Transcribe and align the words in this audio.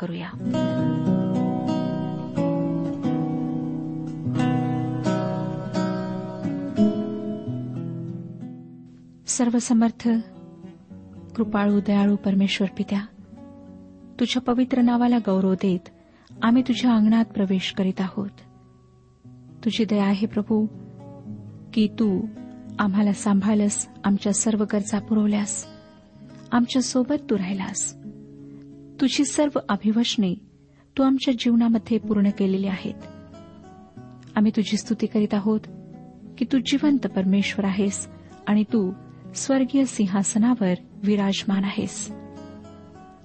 करूया. 0.00 0.28
सर्वसमर्थ 9.26 10.08
कृपाळू 11.36 11.80
दयाळू 11.86 12.16
परमेश्वर 12.16 12.68
पित्या 12.76 13.00
तुझ्या 14.20 14.42
पवित्र 14.42 14.80
नावाला 14.80 15.18
गौरव 15.18 15.54
देत 15.54 15.88
आम्ही 16.42 16.62
तुझ्या 16.62 16.92
अंगणात 16.92 17.24
प्रवेश 17.24 17.74
करीत 17.78 18.00
आहोत. 18.00 18.30
तुझी 19.64 19.84
दया 19.84 20.04
आहे 20.04 20.26
प्रभू 20.26 20.66
की 21.74 21.86
तू 21.86 22.26
आम्हाला 22.78 23.12
सांभाळस 23.12 23.88
आमच्या 24.04 24.32
सर्व 24.32 24.64
गरजा 24.72 24.98
पुरवल्यास 24.98 25.66
आमच्यासोबत 26.52 27.30
तू 27.30 27.38
राहिलास. 27.38 27.99
तुझी 29.00 29.24
सर्व 29.24 29.58
अभिवशने 29.68 30.34
तू 30.98 31.02
आमच्या 31.02 31.34
जीवनामध्ये 31.38 31.98
पूर्ण 31.98 32.28
केलेली 32.38 32.66
आहेत. 32.66 32.94
आम्ही 34.36 34.52
तुझी 34.56 34.76
स्तुती 34.76 35.06
करीत 35.06 35.34
आहोत 35.34 35.60
की 36.38 36.44
तू 36.44 36.58
जिवंत 36.58 37.06
परमेश्वर 37.06 37.64
आहेस 37.64 38.08
आणि 38.46 38.62
तू 38.62 38.92
स्वर्गीय 39.34 39.84
सिंहासनावर 39.84 40.74
विराजमान 41.02 41.64
आहेस. 41.64 42.10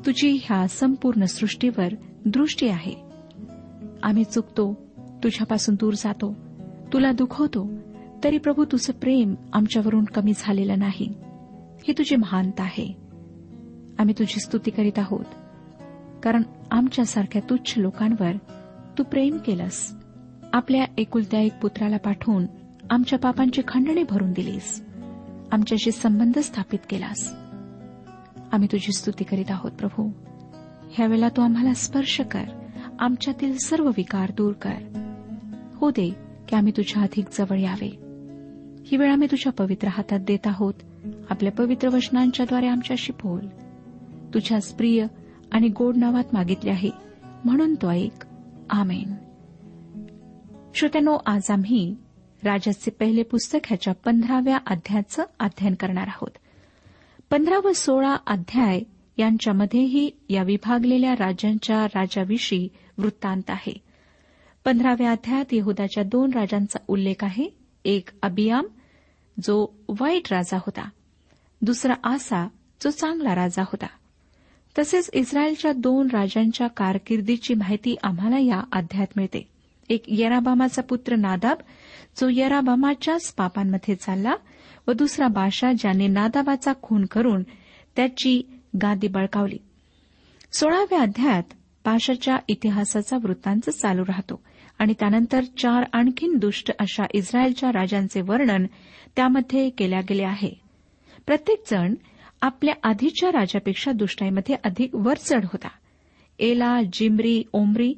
तुझी 0.05 0.39
ह्या 0.43 0.67
संपूर्ण 0.67 1.25
सृष्टीवर 1.25 1.87
दृष्टी 2.25 2.67
आहे. 2.67 2.93
आम्ही 4.03 4.23
चुकतो 4.23 4.73
तुझ्यापासून 5.23 5.75
दूर 5.75 5.93
जातो 5.93 6.33
तुला 6.93 7.11
दुखवतो 7.11 7.69
तरी 8.23 8.37
प्रभू 8.37 8.65
तुझं 8.65 8.93
प्रेम 8.93 9.35
आमच्यावरून 9.53 10.05
कमी 10.05 10.33
झालेलं 10.37 10.79
नाही. 10.79 11.13
ही 11.87 11.91
तुझी 11.91 12.15
महानता 12.15 12.63
आहे. 12.63 12.97
आम्ही 13.99 14.13
तुझी 14.19 14.39
स्तुती 14.39 14.71
करीत 14.71 14.99
आहोत. 14.99 15.25
कारण 16.25 16.43
आमच्यासारख्या 16.71 17.41
तुच्छ 17.49 17.73
लोकांवर 17.77 18.31
तू 18.97 19.03
प्रेम 19.03 19.37
केलंस. 19.37 19.95
आपल्या 20.53 20.85
एकुलत्या 20.97 21.39
एक 21.39 21.53
पुत्राला 21.61 21.97
पाठवून 21.97 22.45
आमच्या 22.89 23.19
पापांची 23.19 23.61
खंडणी 23.67 24.03
भरून 24.03 24.31
दिलीस. 24.31 24.85
आमच्याशी 25.51 25.91
संबंध 25.91 26.39
स्थापित 26.39 26.79
केलास. 26.89 27.33
आम्ही 28.51 28.67
तुझी 28.71 28.93
स्तुती 28.93 29.23
करीत 29.23 29.45
आहोत 29.49 29.71
प्रभू. 29.71 30.11
ह्यावेळेला 30.91 31.29
तू 31.29 31.41
आम्हाला 31.41 31.73
स्पर्श 31.73 32.19
कर. 32.19 32.43
आमच्यातील 32.99 33.57
सर्व 33.57 33.87
विकार 33.87 34.31
दूर 34.37 34.53
कर. 34.53 35.07
हो 35.75 35.89
दे 35.89 36.15
की 36.49 36.55
आम्ही 36.55 36.73
तुझ्या 36.77 37.03
अधिक 37.03 37.25
जवळ 37.37 37.59
यावे. 37.59 37.99
ही 38.85 38.97
वेळ 38.97 39.11
आम्ही 39.11 39.27
तुझ्या 39.31 39.53
पवित्र 39.53 39.87
हातात 39.87 40.19
देत 40.19 40.47
आहोत. 40.47 40.73
आपल्या 41.29 41.51
पवित्र 41.51 41.89
वचनांच्याद्वारे 41.89 42.67
आमच्याशी 42.67 43.13
बोल. 43.13 43.45
तुझ्याच 44.33 44.73
प्रिय 44.73 45.05
आणि 45.55 45.67
गोड 45.67 45.97
नावात 45.97 46.23
मागितले 46.33 46.71
आहे. 46.71 46.89
म्हणून 47.45 47.75
तो 47.75 47.91
ऐक. 47.91 48.25
आमेन. 48.69 49.13
श्रोत्यानो 50.75 51.17
आज 51.25 51.51
आम्ही 51.51 51.95
राजाचे 52.43 52.91
पहिले 52.91 53.23
पुस्तक 53.23 53.59
ह्याच्या 53.65 53.93
पंधराव्या 53.93 54.57
अध्यायाचं 54.67 55.23
अध्ययन 55.39 55.75
करणार 55.75 56.07
आहोत. 56.07 56.31
पंधरा 57.29 57.57
व 57.57 57.71
सोळा 57.71 58.15
अध्याय 58.27 58.81
यांच्यामध्येही 59.17 60.11
या 60.29 60.43
विभागलेल्या 60.43 61.13
राज्यांच्या 61.13 61.85
राजाविषयी 61.85 62.69
वृत्तांत 62.97 63.49
आहे. 63.49 63.81
पंधराव्या 64.65 65.11
अध्यायात 65.11 65.45
यहदाच्या 65.51 66.03
दोन 66.03 66.29
राजांचा 66.33 66.79
उल्लेख 66.87 67.23
आहे. 67.23 67.49
एक 67.85 68.09
अबियाम 68.21 68.65
जो 69.43 69.79
वाईट 69.99 70.33
राजा 70.33 70.57
होता. 70.57 70.89
दुसरा 71.61 71.93
आसा 72.03 72.47
जो 72.83 72.89
चांगला 72.89 73.35
राजा 73.35 73.61
होता. 73.61 73.87
तसेच 74.77 75.09
इस्रायलच्या 75.13 75.71
दोन 75.71 76.07
राजांच्या 76.13 76.67
कारकिर्दीची 76.67 77.53
माहिती 77.53 77.95
आम्हाला 78.03 78.37
या 78.37 78.63
अध्यायात 78.71 79.07
मिळते. 79.15 79.47
एक 79.89 80.03
यराबामाचा 80.07 80.81
पुत्र 80.81 81.15
नादाब 81.15 81.57
जो 82.21 82.27
यराबामाच्याच 82.31 83.33
पापांमध्ये 83.33 83.95
चालला 83.95 84.35
व 84.87 84.91
दुसरा 84.91 85.27
बाशा 85.27 85.71
ज्याने 85.71 86.07
नादाबाचा 86.07 86.73
खून 86.81 87.05
करून 87.05 87.43
त्याची 87.95 88.41
गादी 88.81 89.07
बळकावली. 89.07 89.57
सोळाव्या 90.53 91.01
अध्यायात 91.01 91.43
बाशाच्या 91.85 92.37
इतिहासाचा 92.47 93.17
वृत्तांत 93.17 93.69
चालू 93.69 94.03
राहतो 94.03 94.41
आणि 94.79 94.93
त्यानंतर 94.99 95.43
चार 95.43 95.83
आणखीन 95.93 96.37
दुष्ट 96.37 96.71
अशा 96.79 97.03
इस्रायलच्या 97.13 97.69
राजांचे 97.69 98.21
वर्णन 98.21 98.65
त्यामध्ये 99.15 99.69
केल्या 99.69 100.01
गेले 100.01 100.23
आहे. 100.23 100.53
प्रत्येकजण 101.25 101.93
आपल्या 102.45 102.73
आधीच्या 102.83 103.29
राजापेक्षा 103.31 103.91
दुष्टाईमध्ये 103.91 104.55
अधिक 104.63 104.95
वर 104.95 105.17
चढ 105.17 105.45
होता. 105.45 105.67
एला 106.39 106.81
जिमरी 106.93 107.43
ओमरी 107.53 107.93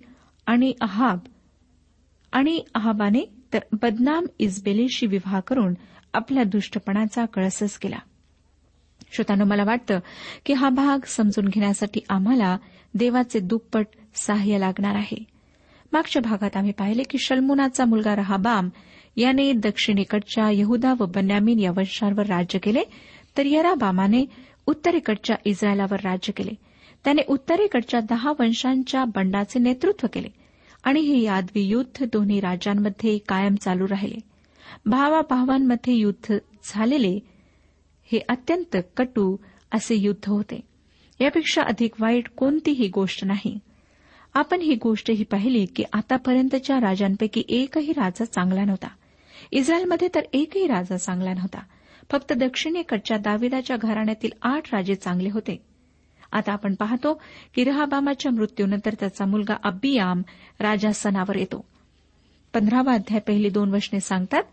आणि 0.46 0.74
अहाब. 0.82 1.20
आणि 2.32 2.64
अहाबाने 2.76 3.30
तर 3.54 3.60
बदनाम 3.82 4.26
इस्बेलेशी 4.40 5.08
विवाह 5.08 5.40
करून 5.40 5.74
आपल्या 6.14 6.44
दुष्टपणाचा 6.44 7.26
कळसच 7.26 7.78
केला. 7.78 8.00
श्रोतानो 9.12 9.46
मला 9.46 9.64
वाटतं 9.64 10.00
की 10.46 10.54
हा 10.54 10.70
भाग 10.70 11.06
समजून 11.06 11.48
घेण्यासाठी 11.48 12.00
आम्हाला 12.10 12.58
देवाचे 12.94 13.40
दुप्पट 13.40 13.86
सहाय्य 14.16 14.60
लागणार 14.60 14.96
आहे. 14.96 15.24
मागच्या 15.94 16.22
भागात 16.22 16.58
आम्ही 16.58 16.72
पाहिले 16.72 17.04
की 17.04 17.18
शल्मुनाचा 17.18 17.86
मुलगा 17.86 18.16
रहाबाम 18.16 18.70
याने 19.18 19.52
दक्षिणेकडच्या 19.52 20.50
यहुदा 20.52 20.94
व 21.00 21.06
बन्यामीन 21.06 21.60
या 21.60 21.72
वंशांवर 21.72 22.26
राज्य 22.26 22.60
केले 22.60 22.82
तर 23.38 23.44
यराबामाने 23.46 24.26
उत्तरेकडच्या 24.66 25.36
इस्रायलावर 25.46 26.00
राज्य 26.04 26.34
केले. 26.34 26.52
त्याने 27.04 27.22
उत्तरेकडच्या 27.28 28.00
दहा 28.00 28.34
वंशांच्या 28.40 29.06
बंडाचे 29.06 29.60
नेतृत्व 29.60 30.08
केले 30.14 30.28
आणि 30.84 31.00
हे 31.00 31.22
यादवी 31.22 31.62
युद्ध 31.62 32.06
दोन्ही 32.14 32.40
राज्यांमध्ये 32.40 33.18
कायम 33.18 33.56
चालू 33.56 33.86
राहिले. 33.86 34.16
भावाभावांमध्ये 34.86 35.94
युद्ध 35.94 36.38
झालेले 36.64 37.20
हे 38.12 38.20
अत्यंत 38.30 38.78
कटू 38.98 39.38
असे 39.72 39.96
युद्ध 39.96 40.30
होते. 40.30 40.60
यापेक्षा 41.22 41.62
अधिक 41.62 41.92
वाईट 42.00 42.30
कोणतीही 42.30 42.88
गोष्ट 42.88 43.26
नाही. 43.26 43.60
आपण 44.34 44.62
ही 44.62 44.76
गोष्ट 44.76 45.12
ही 45.12 45.24
पाहिली 45.24 45.66
की 45.66 45.84
आतापर्यंतच्या 45.94 46.78
राजांपैकी 46.78 47.44
एकही 47.50 47.92
राजा 47.92 48.26
चांगला 48.26 48.64
नव्हता. 48.64 48.88
इस्रायलमध्ये 49.52 50.08
तर 50.16 50.22
एकही 50.34 50.68
राजा 50.68 50.98
चांगला 50.98 51.34
नव्हता. 51.34 51.60
फक्त 52.12 52.34
दक्षिणेकडच्या 52.34 53.18
दाविदाच्या 53.18 53.78
घराण्यातील 53.78 54.32
आठ 54.42 54.74
राजे 54.74 54.96
चांगले 54.96 55.30
होते. 55.30 55.66
आता 56.32 56.54
आपण 56.54 56.76
पाहतो 56.76 57.22
की 57.56 57.64
रहाबामाच्या 57.64 58.32
मृत्यूनंतर 58.32 58.94
त्याचा 59.00 59.26
मुलगा 59.26 59.56
अब्बियाम 59.64 60.22
राजासनावर 60.60 61.36
येतो. 61.36 61.66
पंधरावा 62.54 62.94
अध्याय 62.94 63.20
पहिली 63.20 63.50
दोन 63.50 63.74
वशने 63.74 64.00
सांगतात 64.00 64.44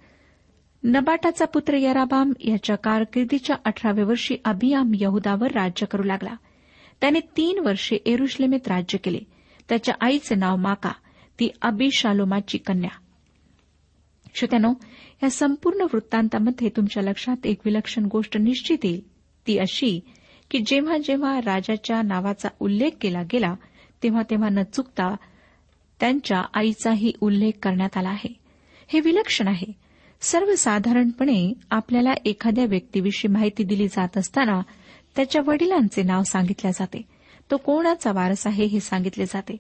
नबाटाचा 0.85 1.45
पुत्र 1.45 1.77
यराबाम 1.77 2.33
याच्या 2.41 2.77
कारकिर्दीच्या 2.77 3.56
अठराव्या 3.65 4.05
वर्षी 4.05 4.37
अभियाम 4.45 4.93
यहुदावर 4.95 5.51
राज्य 5.51 5.87
करू 5.87 6.03
लागला. 6.03 6.35
त्याने 7.01 7.21
तीन 7.21 7.59
वर्षे 7.59 7.97
एरुश्लेमेत 7.97 8.69
राज्य 8.69 8.99
केले. 8.99 9.19
त्याच्या 9.69 9.95
आईचे 10.01 10.35
नाव 10.35 10.56
माका 10.56 10.93
ती 11.41 11.49
अबिशालोमाची 11.62 12.59
कन्या. 12.59 12.91
श्रोत्यानो 14.35 14.75
या 15.22 15.31
संपूर्ण 15.31 15.81
वृत्तांतामध्ये 15.81 16.69
तुमच्या 16.69 17.02
लक्षात 17.02 17.46
एक 17.46 17.58
विलक्षण 17.64 18.05
गोष्ट 18.05 18.37
निश्चित 18.37 18.78
येईल. 18.84 19.00
ती 19.46 19.58
अशी 19.58 20.00
की 20.50 20.58
जेव्हा 20.66 20.99
जेव्हा 20.99 21.38
राजाच्या 21.38 22.02
नावाचा 22.02 22.49
उल्लेख 22.61 22.90
केला 23.00 23.22
गेला 23.32 23.55
तेव्हा 24.02 24.22
तेव्हा 24.31 24.49
न 24.49 24.62
चुकता 24.72 25.16
त्यांच्या 26.00 26.43
आईचाही 26.55 27.12
उल्लेख 27.20 27.52
करण्यात 27.62 27.96
आला 27.96 28.08
आहे. 28.08 28.32
हे 28.88 29.00
विलक्षण 29.00 29.49
आहे. 29.49 29.72
सर्वसाधारणपणे 30.20 31.52
आपल्याला 31.70 32.12
एखाद्या 32.25 32.64
व्यक्तीविषयी 32.64 33.32
माहिती 33.32 33.62
दिली 33.62 33.88
जात 33.88 34.19
असताना 34.19 34.60
त्याच्या 35.17 35.43
वडिलांचे 35.46 36.02
नाव 36.02 36.22
सांगितले 36.22 36.72
जाते. 36.72 37.03
तो 37.50 37.56
कोणाचा 37.56 38.12
वारस 38.12 38.46
आहे 38.46 38.65
हे 38.65 38.81
सांगितले 38.81 39.27
जाते. 39.27 39.56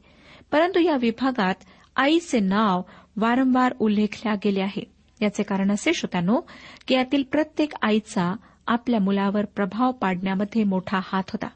परंतु 0.52 0.80
या 0.80 0.96
विभागात 0.96 1.54
आईचे 1.96 2.40
नाव 2.40 2.82
वारंवार 3.16 3.74
उल्लेखल्या 3.78 4.34
गेले 4.34 4.60
आहे. 4.60 4.93
याचे 5.22 5.42
कारण 5.42 5.70
असे 5.70 5.94
श्रोत्यानो 5.94 6.40
की 6.88 6.94
यातील 6.94 7.22
प्रत्येक 7.22 7.72
आईचा 7.82 8.36
आपल्या 8.66 9.00
मुलावर 9.00 9.44
प्रभाव 9.44 9.92
पाडण्यामध्ये 9.92 10.64
मोठा 10.64 11.00
हात 11.04 11.22
होता. 11.28 11.48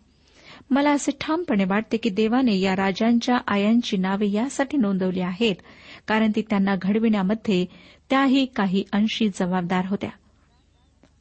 मला 0.71 0.91
असे 0.91 1.13
ठामपणे 1.21 1.65
वाटते 1.65 1.97
की 1.97 2.11
देवाने 2.11 2.59
या 2.59 2.77
राजांच्या 2.77 3.39
आयांची 3.47 3.97
नावे 3.97 4.31
यासाठी 4.31 4.77
नोंदवली 4.77 5.21
आहेत 5.21 5.55
कारण 6.09 6.31
ती 6.37 6.43
त्यांना 6.43 6.75
घडविण्यामध्ये 6.83 7.67
त्याही 8.11 8.47
काही 8.47 8.85
अंशी 8.93 9.29
जबाबदार 9.29 9.87
होत्या. 9.87 10.11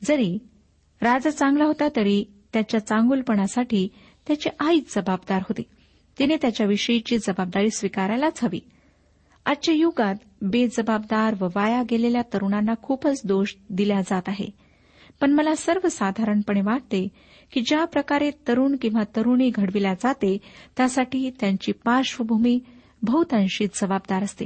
जरी 0.04 0.38
राजा 1.02 1.30
चांगला 1.30 1.64
होता 1.64 1.88
तरी 1.96 2.26
त्याच्या 2.54 2.86
चांगुलपणासाठी 2.86 3.88
त्याची 4.28 4.50
आईच 4.60 4.96
जबाबदार 4.96 5.40
होती. 5.42 5.62
तिने 6.20 6.36
त्याच्याविषयीची 6.36 7.18
जबाबदारी 7.18 7.70
स्वीकारायलाच 7.70 8.44
हवी. 8.44 8.60
आजच्या 9.48 9.76
युगात 9.76 10.16
बेजबाबदार 10.42 11.36
व 11.42 11.48
वाया 11.56 11.84
गेलेल्या 11.92 12.22
तरुणांना 12.22 12.74
खूपच 12.82 13.22
दोष 13.26 13.54
दिला 13.70 14.02
जात 14.02 14.22
आहे. 14.28 14.50
पण 15.22 15.32
मला 15.32 15.56
सर्वसाधारणपणे 15.56 16.62
वाटते 16.62 17.08
की 17.52 17.62
ज्या 17.62 17.86
प्रकारे 17.86 18.32
तरुण 18.48 18.76
किंवा 18.82 19.04
तरुणी 19.16 19.50
घडविल्या 19.50 19.94
जाते 19.94 20.38
त्यासाठी 20.78 21.32
त्यांची 21.40 21.72
पार्श्वभूमी 21.72 22.60
बहुतांशी 23.02 23.66
जबाबदार 23.66 24.24
असते. 24.24 24.46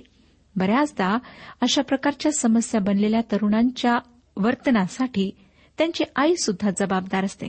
बऱ्याचदा 0.56 1.18
अशा 1.62 1.82
प्रकारच्या 1.82 2.32
समस्या 2.32 2.82
बनलेल्या 2.82 3.22
तरुणांच्या 3.32 4.00
वर्तनासाठी 4.38 5.32
त्यांची 5.78 6.04
आई 6.16 6.36
सुद्धा 6.36 6.70
जबाबदार 6.80 7.26
असते. 7.26 7.48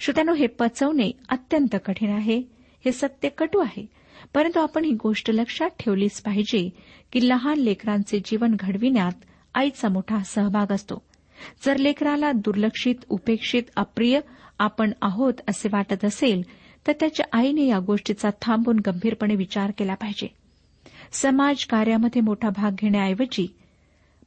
श्रोत्यानो 0.00 0.34
हे 0.34 0.46
पचवणे 0.46 1.10
अत्यंत 1.28 1.76
कठीण 1.84 2.10
आहे. 2.10 2.38
हे 2.84 2.92
सत्य 2.92 3.28
कटू 3.28 3.58
आहे. 3.58 3.99
परंतु 4.34 4.60
आपण 4.60 4.84
ही 4.84 4.92
गोष्ट 4.92 5.30
लक्षात 5.30 5.70
ठेवलीच 5.78 6.20
पाहिजे 6.20 6.68
की 7.12 7.28
लहान 7.28 7.58
लेकरांचे 7.58 8.18
जीवन 8.18 8.54
घडविण्यात 8.60 9.24
आईचा 9.54 9.88
मोठा 9.88 10.22
सहभाग 10.22 10.72
असतो. 10.72 11.02
जर 11.64 11.76
लेकराला 11.76 12.32
दुर्लक्षित 12.32 12.94
उपेक्षित 13.08 13.62
अप्रिय 13.76 14.20
आपण 14.58 14.92
आहोत 15.02 15.34
असे 15.48 15.68
वाटत 15.72 16.04
असेल 16.04 16.42
तर 16.86 16.92
त्याच्या 17.00 17.26
आईने 17.32 17.66
या 17.66 17.78
गोष्टीचा 17.78 18.30
थांबून 18.42 18.78
गंभीरपणे 18.86 19.34
विचार 19.34 19.70
केला 19.78 19.94
पाहिजे. 19.94 20.26
समाज 21.12 21.64
कार्यामध्ये 21.64 22.22
मोठा 22.22 22.48
भाग 22.50 22.70
घेण्याऐवजी 22.74 23.46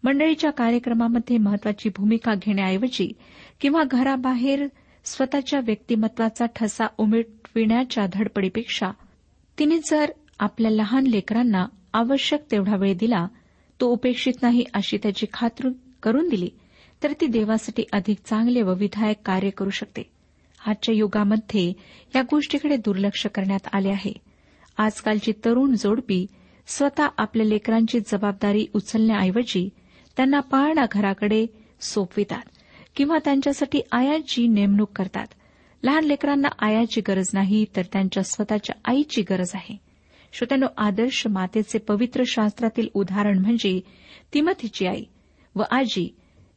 मंडळीच्या 0.03 0.51
कार्यक्रमामध्ये 0.51 1.37
महत्वाची 1.37 1.89
भूमिका 1.89 2.33
घेण्याऐवजी 2.35 3.11
किंवा 3.61 3.83
घराबाहेर 3.83 4.67
स्वतःच्या 5.05 5.59
व्यक्तिमत्वाचा 5.59 6.45
ठसा 6.45 6.85
उमटविण्याच्या 6.97 8.05
धडपडीपेक्षा 8.13 8.91
तिने 9.59 9.77
जर 9.77 10.11
आपल्या 10.39 10.71
लहान 10.71 11.07
लेकरांना 11.07 11.65
आवश्यक 11.93 12.41
तेवढा 12.51 12.75
वेळ 12.75 12.93
दिला 12.97 13.27
तो 13.79 13.87
उपेक्षित 13.87 14.33
नाही 14.41 14.63
अशी 14.73 14.97
त्याची 14.97 15.25
खात्री 15.33 15.69
करून 16.03 16.29
दिली 16.29 16.49
तर 17.03 17.13
ती 17.21 17.27
देवासाठी 17.27 17.83
अधिक 17.93 18.17
चांगले 18.25 18.61
व 18.61 18.73
विधायक 18.73 19.17
कार्य 19.25 19.49
करू 19.49 19.69
शकते. 19.69 20.01
आजच्या 20.65 20.95
युगामध्ये 20.95 21.73
या 22.15 22.21
गोष्टीकडे 22.21 22.77
दुर्लक्ष 22.77 23.27
करण्यात 23.27 23.67
आले 23.73 23.89
आहे. 23.89 24.13
आजकालची 24.77 25.31
तरुण 25.45 25.75
जोडपी 25.75 26.25
स्वतः 26.67 27.07
आपल्या 27.17 27.45
लेकरांची 27.45 27.99
जबाबदारी 27.99 28.65
उचलण्याऐवजी 28.73 29.69
त्यांना 30.17 30.39
पाळणा 30.39 30.85
घराकडे 30.91 31.45
सोपवितात 31.81 32.49
किंवा 32.95 33.17
त्यांच्यासाठी 33.17 33.81
आयाची 33.91 34.47
नेमणूक 34.47 34.91
करतात. 34.95 35.27
लहान 35.83 36.03
लेकरांना 36.03 36.47
आयाची 36.59 37.01
गरज 37.07 37.29
नाही 37.33 37.65
तर 37.75 37.81
त्यांच्या 37.93 38.23
स्वतःच्या 38.23 38.75
आईची 38.85 39.21
गरज 39.21 39.51
आहे. 39.53 39.77
श्रोत्यानो 40.33 40.65
आदर्श 40.77 41.25
मातेचे 41.27 41.77
पवित्र 41.77 42.23
शास्त्रातील 42.27 42.87
उदाहरण 42.93 43.39
म्हणजे 43.39 43.79
तिमथीची 44.33 44.85
आई 44.87 45.03
व 45.55 45.63
आजी 45.71 46.07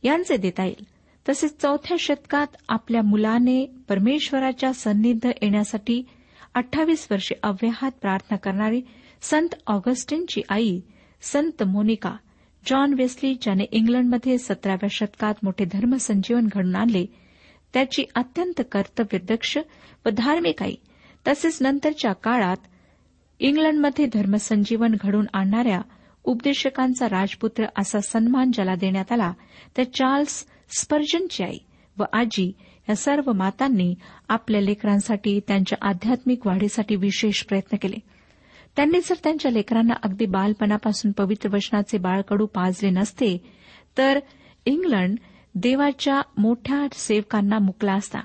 यांचे 0.02 0.37
देता 0.37 0.64
येईल. 0.64 0.85
तसेच 1.26 1.56
चौथ्या 1.62 1.97
शतकात 2.00 2.56
आपल्या 2.68 3.02
मुलाने 3.02 3.64
परमेश्वराच्या 3.88 4.73
सन्निध 4.73 5.26
येण्यासाठी 5.26 6.02
अठ्ठावीस 6.54 7.06
वर्षे 7.11 7.35
अव्याहात 7.42 7.92
प्रार्थना 8.00 8.37
करणारी 8.37 8.80
संत 9.23 9.54
ऑगस्टिनची 9.66 10.42
आई 10.49 10.80
संत 11.23 11.62
मोनिका 11.62 12.16
जॉन 12.66 12.95
वेस्ली 12.99 13.35
ज्याने 13.35 13.64
इंग्लंडमध्ये 13.71 14.38
सतराव्या 14.38 14.88
शतकात 14.90 15.35
मोठे 15.42 15.64
धर्मसंजीवन 15.64 16.47
घडून 16.47 16.76
आणले 16.76 17.06
त्याची 17.76 18.04
अत्यंत 18.14 18.61
कर्तव्यदक्ष 18.73 19.59
व 20.06 20.09
धार्मिक 20.09 20.62
आई. 20.62 20.75
तसेच 21.28 21.59
नंतरच्या 21.61 22.12
काळात 22.12 22.56
इंग्लंडमध्ये 23.38 24.06
धर्मसंजीवन 24.06 24.95
घडून 25.00 25.26
आणणाऱ्या 25.33 25.80
उपदेशकांचा 26.25 27.06
राजपुत्र 27.06 27.64
असा 27.78 28.00
सन्मान 28.00 28.50
ज्याला 28.50 28.75
देण्यात 28.75 29.12
आला 29.12 29.33
त्या 29.76 29.92
चार्ल्स 29.92 30.47
स्पर्जनची 30.78 31.45
आई 31.45 31.59
व 31.99 32.04
आजी 32.12 32.52
या 32.88 32.97
सर्व 32.97 33.33
मातांनी 33.33 33.95
आपल्या 34.28 34.61
लेकरांसाठी 34.61 35.40
त्यांच्या 35.49 35.88
आध्यात्मिक 35.88 36.47
वाढीसाठी 36.47 36.97
विशेष 36.97 37.42
प्रयत्न 37.42 37.76
केले. 37.83 37.97
त्यांनी 38.76 39.00
जर 39.00 39.14
त्यांच्या 39.25 39.50
लेकरांना 39.50 39.95
अगदी 40.02 40.26
बालपणापासून 40.26 41.12
पवित्र 41.12 41.54
वचनाचे 41.54 41.99
बाळकडू 41.99 42.47
पाजले 42.47 42.90
नसते 42.90 43.50
तर 43.99 44.18
इंग्लंड 44.64 45.18
देवाच्या 45.59 46.23
मोठ्या 46.39 46.87
सेवकांना 46.93 47.59
मुकला 47.59 47.93
असता. 47.93 48.19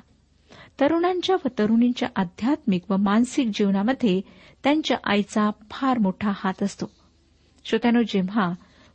तरुणांच्या 0.80 1.36
व 1.36 1.48
तरुणींच्या 1.60 2.10
आध्यात्मिक 2.16 2.92
व 2.92 2.98
मानसिक 2.98 3.48
जीवनामध्ये 3.48 4.22
त्यांच्या 4.64 4.98
आईचा 5.04 5.50
फार 5.72 5.98
मोठा 5.98 6.32
हात 6.36 6.64
असतो. 6.64 6.92
श्रोत्यानो 7.66 8.02
जेव्हा 8.02 8.54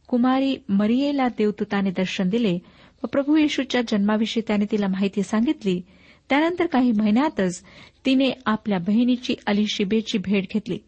कुमारी 0.08 0.56
मरियेला 0.68 1.28
देवदूताने 1.28 1.90
दर्शन 1.90 2.28
दिले 2.28 2.58
व 3.02 3.06
प्रभू 3.06 3.36
येशूच्या 3.36 3.80
जन्माविषयी 3.88 4.42
त्याने 4.46 4.64
तिला 4.64 4.88
माहिती 4.88 5.22
सांगितली 5.22 5.82
त्यानंतर 6.28 6.66
काही 6.66 6.92
महिन्यातच 6.92 7.62
तिने 8.06 8.30
आपल्या 8.46 8.78
बहिणीची 8.78 9.34
अलिशिबेची 9.46 10.18
भेट 10.18 10.44
घेतली. 10.52 10.78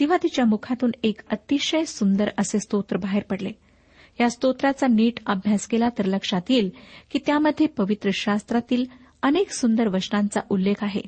तेव्हा 0.00 0.16
तिच्या 0.22 0.44
मुखातून 0.44 0.90
एक 1.02 1.20
अतिशय 1.30 1.84
सुंदर 1.84 2.28
असे 2.38 2.58
स्तोत्र 2.58 2.96
बाहेर 2.96 3.22
पडले. 3.22 3.50
या 4.20 4.30
स्तोत्राचा 4.30 4.86
नीट 4.86 5.20
अभ्यास 5.26 5.66
केला 5.66 5.88
तर 5.88 6.04
लक्षात 6.04 6.40
येईल 6.48 6.70
की 7.12 7.18
त्यामध्ये 7.26 7.66
पवित्र 7.66 8.10
शास्त्रातील 8.12 8.84
अनेक 9.22 9.50
सुंदर 9.50 9.88
वचनांचा 9.88 10.40
उल्लेख 10.50 10.74
आहे. 10.82 11.00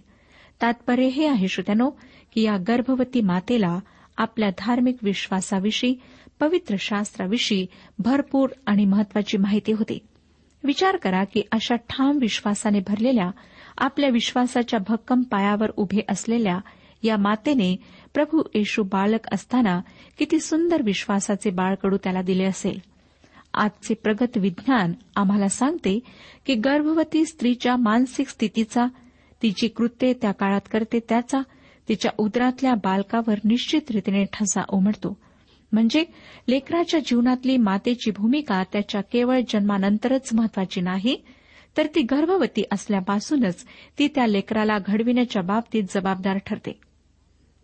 तात्पर्य 0.63 1.07
हे 1.07 1.27
आहे 1.27 1.49
श्रोत्यानो 1.49 1.91
की 2.35 2.43
या 2.43 2.57
गर्भवती 2.69 3.21
मातेला 3.21 3.79
आपल्या 4.17 4.51
धार्मिक 4.59 4.97
विश्वासाविषयी 5.03 5.95
पवित्र 6.41 6.75
शास्त्राविषयी 6.79 7.67
भरपूर 7.99 8.49
आणि 8.67 8.85
महत्वाची 8.85 9.39
माहिती 9.39 9.73
होती. 9.73 9.99
विचार 10.65 10.97
करा 10.97 11.25
की 11.25 11.43
अशा 11.53 11.75
ठाम 11.75 12.19
विश्वासाने 12.21 12.81
भरलेल्या 12.81 13.31
आपल्या 13.79 14.11
विश्वासाच्या 14.11 14.81
भक्कम 14.89 15.23
पायावर 15.23 15.71
उभे 15.77 16.01
असलेल्या 16.09 16.59
या 17.03 17.17
मातेने 17.17 17.77
प्रभू 18.15 18.43
येशू 18.55 18.83
बालक 18.83 19.29
असताना 19.33 19.81
किती 20.19 20.41
सुंदर 20.41 20.83
विश्वासाचे 20.83 21.51
बाळकडू 21.51 21.97
त्याला 21.97 22.23
दिले 22.23 22.45
असेल. 22.45 22.92
आजचे 23.55 23.95
प्रगत 23.95 24.39
विज्ञान 24.39 24.93
आम्हाला 25.17 25.49
सांगते 25.49 25.99
की 26.47 26.55
गर्भवती 26.55 27.25
स्त्रीच्या 27.25 27.77
मानसिक 27.77 28.29
स्थितीचा 28.29 28.87
तिची 29.43 29.69
कृत्ये 29.69 30.13
त्या 30.13 30.33
काळात 30.33 30.61
करते 30.73 30.99
त्याचा 31.09 31.41
तिच्या 31.89 32.11
उदरातल्या 32.19 32.75
बालकावर 32.75 33.39
निश्चित 33.45 33.91
रीतीने 33.91 34.25
ठसा 34.33 34.63
उमटतो. 34.69 35.19
म्हणजे 35.73 36.05
लेकराच्या 36.49 37.01
जीवनातली 37.01 37.57
मातेची 37.57 38.11
भूमिका 38.11 38.63
त्याच्या 38.73 39.01
केवळ 39.01 39.41
जन्मानंतरच 39.49 40.29
महत्वाची 40.33 40.81
नाही 40.81 41.17
तर 41.77 41.87
ती 41.87 42.03
गर्भवती 42.03 42.63
असल्यापासूनच 42.73 43.65
ती 43.99 44.09
त्या 44.09 44.27
लेकराला 44.27 44.79
घडविण्याच्या 44.79 45.43
बाबतीत 45.43 45.83
जबाबदार 45.95 46.39
ठरते. 46.47 46.92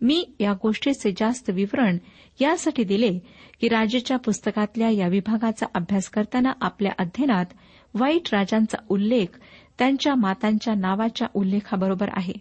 मी 0.01 0.25
या 0.41 0.53
गोष्टीचे 0.53 1.13
जास्त 1.13 1.51
विवरण 1.51 1.99
यासाठी 2.41 2.85
दिले 2.85 3.19
की 3.61 3.69
राजेच्या 3.69 4.17
पुस्तकातल्या 4.17 4.91
या 4.91 5.09
विभागाचा 5.09 5.67
अभ्यास 5.75 6.09
करताना 6.09 6.53
आपल्या 6.61 6.93
अध्ययनात 6.99 7.47
वाईट 7.95 8.35
राजांचा 8.35 8.79
उल्लेख 8.89 9.27
त्यांच्या 9.79 10.15
मातांच्या 10.15 10.75
नावाच्या 10.75 11.29
उल्लेखाबरोबर 11.35 12.09
आहे. 12.13 12.33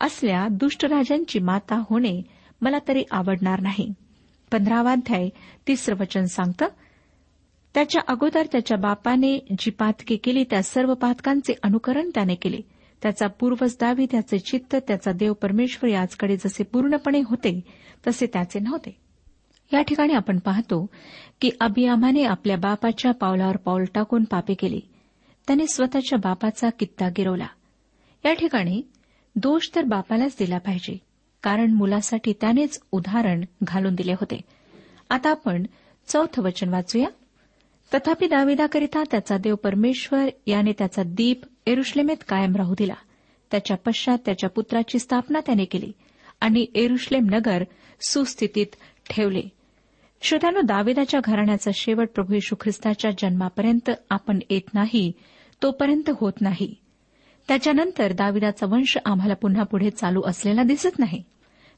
असल्या 0.00 0.48
दुष्ट 0.50 0.84
राजांची 0.84 1.38
माता 1.38 1.82
होणे 1.90 2.22
मला 2.60 2.78
तरी 2.88 3.04
आवडणार 3.10 3.60
नाही. 3.60 3.92
पंधरावाध्याय 4.52 5.28
तिसरं 5.66 5.96
वचन 6.00 6.24
सांगतं 6.24 6.66
त्याच्या 7.74 8.02
अगोदर 8.08 8.46
त्याच्या 8.52 8.76
बापाने 8.76 9.46
जी 9.58 9.70
पातके 9.70 10.16
केली 10.16 10.44
त्या 10.44 10.62
सर्व 10.62 10.94
पातकांचे 10.94 11.54
अनुकरण 11.62 12.10
त्याने 12.14 12.34
केले. 12.34 12.60
त्याचा 13.02 13.26
पूर्वज 13.26 13.76
दावी 13.80 14.06
त्याचे 14.10 14.38
चित्त 14.38 14.76
त्याचा 14.88 15.12
देव 15.12 15.32
परमेश्वर 15.32 15.90
याचकडे 15.90 16.36
जसे 16.36 16.64
पूर्णपणे 16.64 17.20
होते 17.20 17.60
तसे 18.06 18.26
त्याचे 18.26 18.58
नव्हते. 18.58 18.96
या 19.72 19.82
ठिकाणी 19.82 20.12
आपण 20.12 20.38
पाहतो 20.38 20.86
की 21.40 21.50
अबियामाने 21.60 22.24
आपल्या 22.24 22.56
बापाच्या 22.56 23.12
पावलावर 23.12 23.56
पाऊल 23.56 23.84
टाकून 23.94 24.24
पापे 24.24 24.54
केली. 24.54 24.80
त्याने 25.46 25.66
स्वतःच्या 25.66 26.18
बापाचा 26.18 26.70
कित्ता 26.70 27.08
गिरवला. 27.08 27.46
या 28.24 28.32
ठिकाणी 28.32 28.82
दोष 29.36 29.70
तर 29.74 29.84
बापालाच 29.84 30.36
दिला 30.38 30.58
पाहिजे 30.58 30.98
कारण 31.42 31.70
मुलासाठी 31.70 32.32
त्यानेच 32.40 32.80
उदाहरण 32.92 33.44
घालून 33.62 33.94
दिले 33.94 34.12
होते. 34.12 34.40
आता 35.10 35.30
आपण 35.30 35.62
चौथं 36.06 36.42
वचन 36.42 36.68
वाचूया. 36.68 37.08
तथापि 37.94 38.26
दाविदाकरिता 38.26 39.02
त्याचा 39.10 39.38
देव 39.38 39.54
परमेश्वर 39.54 40.28
याने 40.46 40.72
त्याचा 40.72 41.02
दीप 41.06 41.40
एरुश्लेमेत 41.66 42.16
कायम 42.28 42.56
राहू 42.56 42.74
दिला. 42.78 42.94
त्याच्या 43.50 43.76
पश्चात 43.76 44.18
त्याच्या 44.26 44.50
पुत्राची 44.50 44.98
स्थापना 44.98 45.40
त्याने 45.40 45.64
केली 45.64 45.92
आणि 46.40 46.66
एरुश्लेम 46.74 47.26
नगर 47.30 47.64
सुस्थितीत 48.08 48.66
ठेवले. 49.10 49.42
श्रोत्यानो 50.22 50.60
दाविदाच्या 50.60 51.20
घराण्याचा 51.24 51.70
शेवट 51.74 52.08
प्रभू 52.14 52.34
यशू 52.34 52.56
ख्रिस्ताच्या 52.60 53.10
जन्मापर्यंत 53.10 53.90
आपण 54.10 54.38
येत 54.50 54.74
नाही 54.74 55.12
तोपर्यंत 55.62 56.10
होत 56.20 56.32
नाही. 56.40 56.74
त्याच्यानंतर 57.48 58.12
दाविदाचा 58.12 58.66
वंश 58.66 58.98
आम्हाला 59.04 59.34
पुन्हा 59.34 59.62
पुढे 59.62 59.90
चालू 59.90 60.22
असलेला 60.26 60.62
दिसत 60.62 60.98
नाही. 60.98 61.22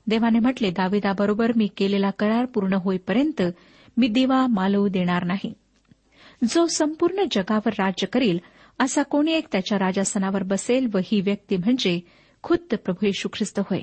देवाने 0.06 0.38
म्हटले 0.38 0.71
दाविदाबरोबर 0.71 1.52
मी 1.56 1.68
केलेला 1.76 2.11
करार 2.11 2.44
पूर्ण 2.44 2.73
होईपर्यंत 2.73 3.42
मी 3.97 4.09
दिवा 4.09 4.47
मालवू 4.47 4.88
देणार 4.88 5.25
नाही. 5.25 5.52
जो 6.43 6.67
संपूर्ण 6.67 7.25
जगावर 7.33 7.73
राज्य 7.79 8.07
करील 8.07 8.38
असा 8.79 9.03
कोणी 9.03 9.33
एक 9.33 9.47
त्याच्या 9.53 9.79
राजासनावर 9.79 10.43
बसेल 10.43 10.88
व 10.95 10.99
ही 11.05 11.21
व्यक्ती 11.21 11.57
म्हणजे 11.57 12.00
खुद्द 12.43 12.75
प्रभू 12.76 13.07
येशू 13.07 13.29
ख्रिस्त 13.33 13.61
होय. 13.61 13.81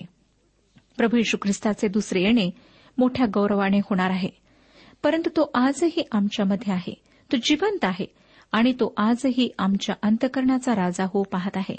प्रभू 0.98 1.18
येशू 1.18 1.38
ख्रिस्ताचे 1.42 1.88
दुसरे 1.88 2.22
येणे 2.22 2.50
मोठ्या 2.98 3.26
गौरवाने 3.34 3.78
होणार 3.78 4.10
आहे. 4.10 4.30
परंतु 5.04 5.30
तो 5.30 5.52
आजही 5.54 6.08
आमच्यामध्ये 6.12 6.74
आहे. 6.74 6.94
तो 7.32 7.38
जिवंत 7.44 7.86
आहे 7.86 8.06
आणि 8.52 8.74
तो 8.74 8.94
आजही 8.98 9.50
आमच्या 9.60 9.96
अंतकरणाचा 10.02 10.76
राजा 10.76 11.06
हो 11.14 11.24
पाहत 11.24 11.58
आहे. 11.58 11.76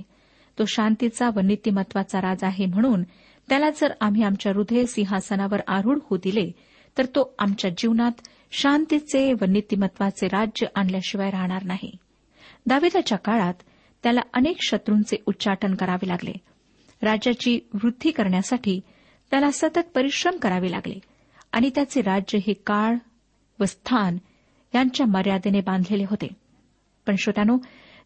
तो 0.59 0.65
शांतीचा 0.65 1.31
व 1.37 1.41
नीतिमत्वाचा 1.41 2.21
राजा 2.21 2.47
आहे 2.47 2.67
म्हणून 2.67 3.03
त्याला 3.49 3.71
जर 3.71 3.93
आम्ही 4.01 4.23
आमच्या 4.23 4.53
हृदय 4.53 4.85
सिंहासनावर 4.85 5.61
आरूढ 5.69 5.99
होऊ 6.03 6.19
दिले 6.25 6.53
तर 6.99 7.05
तो 7.05 7.35
आमच्या 7.39 7.71
जीवनात 7.71 8.13
शांतीचे 8.53 9.33
व 9.33 9.45
नीतिमत्वाचे 9.49 10.27
राज्य 10.27 10.67
आणल्याशिवाय 10.75 11.31
राहणार 11.31 11.63
नाही. 11.65 11.97
दाविदाच्या 12.67 13.19
काळात 13.19 13.55
त्याला 14.03 14.21
अनेक 14.35 14.57
शत्रूंचे 14.61 15.17
उच्चाटन 15.27 15.75
करावे 15.75 16.09
लागले. 16.09 16.33
राज्याची 17.03 17.61
वृद्धी 17.75 18.11
करण्यासाठी 18.11 18.81
त्याला 19.31 19.51
सतत 19.51 19.79
परिश्रम 19.95 20.37
करावे 20.37 20.71
लागले 20.71 20.95
आणि 21.53 21.71
त्याचे 21.75 22.01
राज्य 22.01 22.39
हे 22.47 22.53
काळ 22.53 22.95
व 23.61 23.65
स्थान 23.65 24.17
यांच्या 24.75 25.07
मर्यादेने 25.07 25.61
बांधलेले 25.61 26.05
होते. 26.11 26.29
पण 27.07 27.17
श्रोत्यानो 27.17 27.59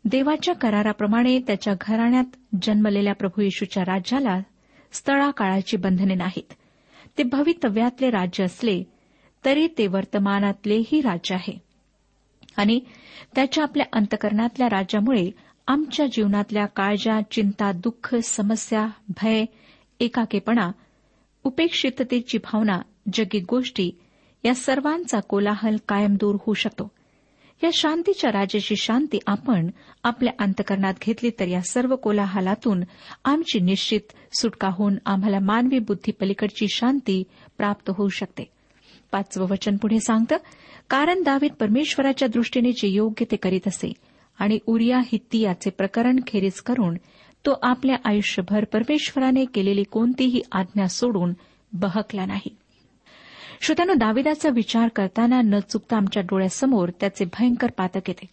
देवाच्या 0.05 0.55
कराराप्रमाणे 0.55 1.39
त्याच्या 1.39 1.75
घराण्यात 1.81 2.25
जन्मलेल्या 2.63 3.15
प्रभू 3.15 3.43
येशूच्या 3.43 3.83
राज्याला 3.83 4.41
स्थळाकाळाची 4.93 5.77
बंधने 5.77 6.15
नाहीत. 6.15 6.53
ते 7.19 7.23
भवितव्यातले 7.23 8.11
राज्य 8.11 8.45
असले 8.45 8.85
तरी 9.47 9.69
ते 9.79 9.87
वर्तमानातलेही 9.87 11.01
राज्य 11.01 11.35
आहे. 11.35 11.59
आणि 12.57 12.81
त्याच्या 13.35 13.65
आपल्या 13.65 13.87
अंतकरणातल्या 13.93 14.69
राज्यामुळे 14.69 15.31
आमच्या 15.67 16.07
जीवनातल्या 16.07 16.67
काळजा 16.67 17.21
चिंता 17.31 17.73
दुःख 17.73 18.15
समस्या 18.15 18.87
भय 19.09 19.45
एकाकेपणा 20.01 20.71
उपेक्षिततेची 21.45 22.39
भावना 22.39 22.81
जगी 23.13 23.41
गोष्टी 23.41 23.91
या 24.45 24.55
सर्वांचा 24.55 25.21
कोलाहल 25.21 25.77
कायम 25.89 26.15
दूर 26.15 26.35
होऊ 26.35 26.55
शकतो. 26.55 26.91
या 27.65 27.71
शांतीच्या 27.73 28.33
राजाची 28.33 28.77
शांती 28.77 29.19
आपण 29.27 29.71
आपल्या 30.05 30.33
अंतकरणात 30.39 30.95
घेतली 31.03 31.31
तर 31.31 31.49
या 31.49 31.61
सर्व 31.61 31.97
कोलाहलातून 31.97 32.83
आमची 33.25 33.61
निश्चित 33.61 34.37
सुटका 34.41 34.69
होऊन 34.69 34.95
आम्हाला 35.07 35.39
मानवी 35.39 35.79
बुद्धी 35.79 36.13
पलीकडची 36.13 36.67
शांती 36.69 37.25
प्राप्त 37.59 37.91
होऊ 37.97 38.09
शकते. 38.09 38.56
पाचवं 39.17 39.47
वचन 39.49 39.77
पुढे 39.77 40.01
सांगतं 40.01 40.37
कारण 40.91 41.23
दावीत 41.23 41.51
परमेश्वराच्या 41.51 42.29
दृष्टीने 42.29 42.73
जे 42.73 42.89
योग्य 42.89 43.25
ते 43.31 43.37
करीत 43.37 43.61
असे 43.67 43.93
आणि 44.39 44.59
उरिया 44.67 44.99
हित्ती 44.99 45.39
याचे 45.39 45.71
प्रकरण 45.71 46.21
खेरीज 46.27 46.61
करून 46.61 46.97
तो 47.47 47.59
आपल्या 47.63 47.97
आयुष्यभर 48.05 48.65
परमेश्वराने 48.65 49.45
केलेली 49.45 49.83
कोणतीही 49.83 50.43
आज्ञा 50.53 50.87
सोडून 50.87 51.33
बहकला 51.73 52.27
नाही. 52.27 52.57
श्रोत्यानं 53.61 53.93
दाविदाचा 53.97 54.49
विचार 54.49 54.89
करताना 54.89 55.41
न 55.41 55.59
चुकता 55.59 55.97
आमच्या 55.97 56.23
डोळ्यासमोर 56.23 56.89
त्याचे 57.01 57.25
भयंकर 57.25 57.71
पातक 57.77 58.09
येते. 58.09 58.27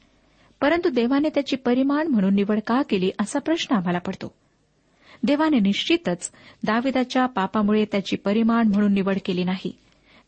परंतु 0.62 0.90
देवाने 0.90 1.30
त्याची 1.30 1.56
परिमाण 1.56 2.08
म्हणून 2.08 2.36
निवड 2.36 2.60
का 2.68 2.82
केली 2.82 3.12
असा 3.20 3.40
प्रश्न 3.40 3.76
आम्हाला 3.76 4.00
पडतो. 4.00 4.34
देवाने 5.24 5.60
निश्चितच 5.60 6.32
दाविदाच्या 6.64 7.26
पापामुळे 7.26 7.86
त्याची 7.86 8.16
परिमाण 8.16 8.68
म्हणून 8.68 8.94
निवड 8.94 9.18
केली 9.26 9.44
नाही. 9.44 9.83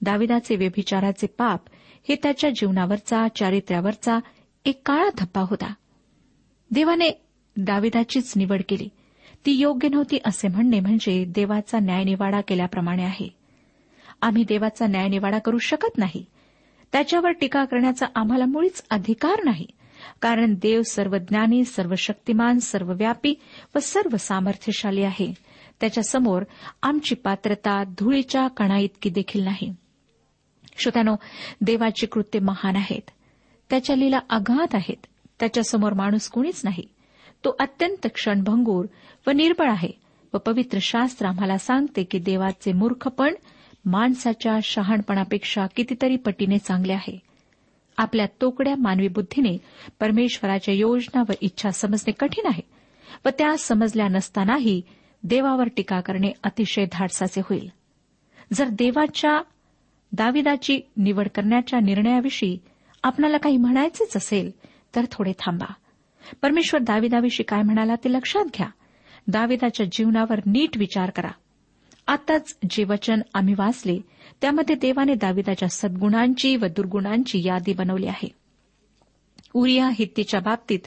दाविदाचे 0.05 0.55
व्यभिचाराचे 0.55 1.27
पाप 1.27 1.61
हे 2.09 2.15
त्याच्या 2.15 2.49
जीवनावरचा 2.49 3.27
चारित्र्यावरचा 3.35 4.19
एक 4.65 4.81
काळा 4.85 5.09
धप्पा 5.17 5.41
होता. 5.41 5.73
देवाने 6.71 7.21
दाविदाचीच 7.57 8.33
निवड 8.35 8.61
केली. 8.69 8.89
ती 9.45 9.51
योग्य 9.51 9.87
नव्हती 9.87 10.19
असे 10.25 10.47
म्हणणे 10.47 10.79
म्हणजे 10.79 11.25
देवाचा 11.25 11.79
न्यायनिवाडा 11.79 12.41
केल्याप्रमाणे 12.41 13.03
आहे. 13.03 13.35
आम्ही 14.21 14.43
देवाचा 14.43 14.87
न्यायनिवाडा 14.87 15.39
करू 15.39 15.57
शकत 15.57 15.97
नाही. 15.97 16.25
त्याच्यावर 16.91 17.31
टीका 17.31 17.65
करण्याचा 17.65 18.05
आम्हाला 18.15 18.45
मुळीच 18.45 18.83
अधिकार 18.89 19.43
नाही. 19.43 19.67
कारण 20.21 20.53
देव 20.53 20.81
सर्वज्ञानी 20.81 21.65
सर्वशक्तिमान 21.65 22.59
सर्वव्यापी 22.59 23.33
व 23.75 23.79
सर्व 23.79 24.17
सामर्थ्यशाली 24.17 25.03
आहे. 25.03 25.33
त्याच्यासमोर 25.79 26.43
आमची 26.83 27.15
पात्रता 27.15 27.83
धुळीच्या 27.83 28.47
कणा 28.47 28.77
इतकी 28.77 29.09
देखील 29.09 29.43
नाही. 29.43 29.75
श्रोत्यानो 30.77 31.15
देवाची 31.61 32.05
कृत्य 32.05 32.39
महान 32.39 32.75
आहेत. 32.75 33.11
त्याच्या 33.69 33.95
लीला 33.95 34.19
अगाध 34.29 34.75
आहेत. 34.75 35.05
त्याच्यासमोर 35.39 35.93
माणूस 35.93 36.29
कुणीच 36.29 36.61
नाही. 36.63 36.83
तो 37.45 37.55
अत्यंत 37.59 38.07
क्षणभंगूर 38.13 38.85
व 39.27 39.31
निर्बळ 39.31 39.69
आहे 39.69 39.91
व 40.33 40.37
पवित्र 40.37 40.77
शास्त्र 40.81 41.25
आम्हाला 41.25 41.57
सांगते 41.57 42.03
की 42.03 42.19
देवाचे 42.19 42.73
मूर्खपण 42.73 43.33
माणसाच्या 43.85 44.57
शहाणपणापेक्षा 44.63 45.65
कितीतरी 45.75 46.15
पटीने 46.15 46.57
चांगले 46.57 46.93
आहे. 46.93 47.19
आपल्या 47.97 48.25
तोकड्या 48.41 48.75
मानवी 48.75 49.07
बुद्धीने 49.07 49.57
परमेश्वराच्या 49.99 50.73
योजना 50.73 51.23
व 51.29 51.31
इच्छा 51.41 51.69
समजणे 51.69 52.11
कठीण 52.11 52.47
आहे 52.47 52.61
व 53.25 53.29
त्या 53.29 53.57
समजल्या 53.57 54.07
नसतानाही 54.07 54.81
देवावर 55.23 55.67
टीका 55.77 56.01
करणे 56.01 56.31
अतिशय 56.43 56.85
धाडसाचे 56.91 57.41
होईल. 57.49 57.69
जर 58.53 58.67
देवाच्या 58.67 59.41
दाविदाची 60.11 60.79
निवड 60.97 61.27
करण्याच्या 61.27 61.79
निर्णयाविषयी 61.79 62.57
आपणाला 63.03 63.37
काही 63.37 63.57
म्हणायचेच 63.57 64.17
असेल 64.17 64.51
तर 64.95 65.05
थोडे 65.11 65.31
थांबा. 65.39 65.73
परमेश्वर 66.41 66.81
दाविदाविषयी 66.81 67.43
काय 67.43 67.61
म्हणाला 67.61 67.95
ते 67.95 68.11
लक्षात 68.11 68.45
घ्या. 68.45 68.67
दाविदाच्या 69.27 69.85
जीवनावर 69.91 70.39
नीट 70.45 70.77
विचार 70.77 71.09
करा. 71.09 71.31
आताच 72.07 72.57
जे 72.69 72.83
वचन 72.83 73.21
आम्ही 73.33 73.53
वाचले 73.53 73.99
त्यामध्ये 74.41 74.75
देवाने 74.75 75.13
दाविदाच्या 75.13 75.67
सद्गुणांची 75.67 76.55
व 76.55 76.65
दुर्गुणांची 76.65 77.39
यादी 77.45 77.73
बनवली 77.73 78.07
आहे. 78.07 78.27
उरिया 79.53 79.89
हित्तीच्या 79.89 80.39
बाबतीत 80.39 80.79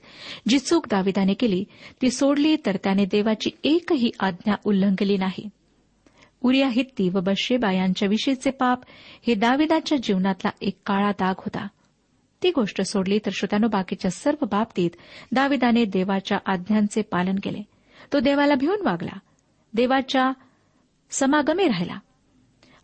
जी 0.48 0.58
चूक 0.58 0.86
दाविदाने 0.88 1.34
केली 1.34 1.64
ती 2.02 2.10
सोडली 2.10 2.56
तर 2.66 2.76
त्याने 2.76 3.04
देवाची 3.04 3.50
एकही 3.64 4.10
आज्ञा 4.20 4.54
उल्लंघली 4.64 5.16
नाही. 5.16 5.48
उरिया 6.42 6.68
हित्ती 6.68 7.08
व 7.08 7.20
बशेबा 7.20 7.72
यांच्याविषयीचे 7.72 8.50
पाप 8.50 8.80
हे 9.26 9.34
दाविदाच्या 9.34 9.98
जीवनातला 10.02 10.50
एक 10.60 10.78
काळा 10.86 11.10
दाग 11.10 11.34
होता. 11.38 11.66
ती 12.42 12.50
गोष्ट 12.50 12.82
सोडली 12.82 13.18
तर 13.18 13.30
श्रोत्यानो 13.32 13.68
बाकीच्या 13.68 14.10
सर्व 14.10 14.44
बाबतीत 14.44 14.90
दाविदाने 15.32 15.84
देवाच्या 15.84 16.38
आज्ञांचे 16.46 17.02
पालन 17.02 17.36
केले. 17.42 17.58
तो 18.12 18.20
देवाला 18.20 18.54
भिवून 18.54 18.80
वागला. 18.84 19.18
देवाच्या 19.74 20.32
समागमे 21.10 21.66
राहिला. 21.66 21.98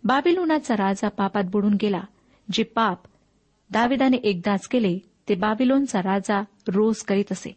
बाबिलोनाचा 0.05 0.75
राजा 0.75 1.09
पापात 1.09 1.45
बुडून 1.45 1.77
गेला. 1.83 2.01
जे 2.53 2.63
पाप 2.63 2.99
दाविदाने 3.71 4.17
एकदाच 4.17 4.69
केले 4.69 4.99
ते 5.29 5.35
बाबिलोनचा 5.35 5.99
राजा 5.99 6.41
रोज 6.69 6.97
करीत 6.97 7.33
असे. 7.33 7.57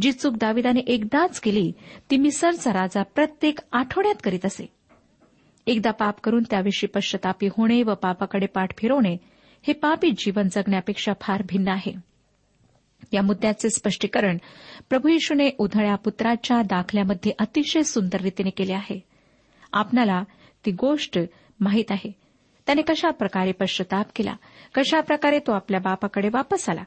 जी 0.00 0.12
चूक 0.12 0.34
दाविदाने 0.34 0.80
एकदाच 0.80 1.40
केली 1.40 1.72
ती 2.10 2.16
मिसरचा 2.16 2.72
राजा 2.72 3.02
प्रत्येक 3.02 3.58
आठवड्यात 3.72 4.14
करीत 4.24 4.46
असे. 4.46 4.79
एकदा 5.70 5.90
पाप 5.90 6.20
करून 6.20 6.42
त्याविषयी 6.50 6.86
पश्चतापी 6.86 7.46
होणे 7.46 7.82
व 7.82 7.94
पापाकडे 7.94 8.46
पाठ 8.46 8.78
फिरवणे 8.78 9.16
हे 9.62 9.72
पापी 9.72 10.10
जीवन 10.10 10.48
जगण्यापेक्षा 10.52 11.12
फार 11.20 11.42
भिन्न 11.48 11.68
आहे. 11.68 11.92
या 13.12 13.22
मुद्द्याचे 13.22 13.70
स्पष्टीकरण 13.70 14.38
प्रभू 14.88 15.08
येशूने 15.08 15.50
उधळ्या 15.58 15.94
पुत्राच्या 15.94 16.62
दाखल्यामध्ये 16.62 17.32
अतिशय 17.38 17.82
सुंदर 17.82 18.20
रीतीने 18.20 18.50
केले 18.50 18.72
आहे. 18.72 19.00
आपणाला 19.72 20.22
ती 20.66 20.70
गोष्ट 20.70 21.18
माहीत 21.60 21.84
आहे. 21.90 22.12
त्याने 22.66 22.82
कशा 22.82 23.10
प्रकारे 23.10 23.52
पश्चाताप 23.52 24.06
केला? 24.16 24.34
कशा 24.74 25.00
प्रकारे 25.00 25.38
तो 25.38 25.52
आपल्या 25.52 25.80
बापाकडे 25.80 26.28
वापस 26.32 26.68
आला? 26.68 26.82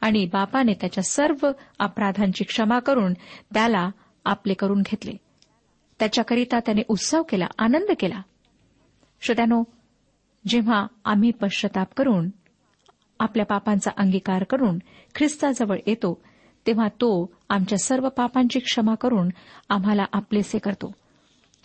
आणि 0.00 0.24
बापाने 0.24 0.72
त्याच्या 0.72 1.04
सर्व 1.04 1.50
अपराधांची 1.78 2.44
क्षमा 2.44 2.78
करून 2.78 3.12
त्याला 3.54 3.90
आपले 4.24 4.54
करून 4.54 4.82
घेतले. 4.82 5.12
त्याच्याकरिता 5.98 6.60
त्याने 6.60 6.82
उत्सव 6.88 7.22
केला 7.22 7.46
आनंद 7.58 7.92
केला. 8.00 8.22
श्रोत्यानो 9.20 9.62
जेव्हा 10.46 10.86
आम्ही 11.04 11.30
पश्चाताप 11.30 11.88
करून 11.96 12.30
आपल्या 13.20 13.46
पापांचा 13.46 13.90
अंगीकार 13.96 14.44
करून 14.44 14.78
ख्रिस्ताजवळ 15.14 15.76
येतो 15.86 16.22
तेव्हा 16.66 16.88
तो 16.88 17.32
आमच्या 17.48 17.78
सर्व 17.78 18.08
पापांची 18.08 18.58
क्षमा 18.58 18.94
करून 18.94 19.28
आम्हाला 19.68 20.04
आपलेसे 20.12 20.58
करतो. 20.58 20.92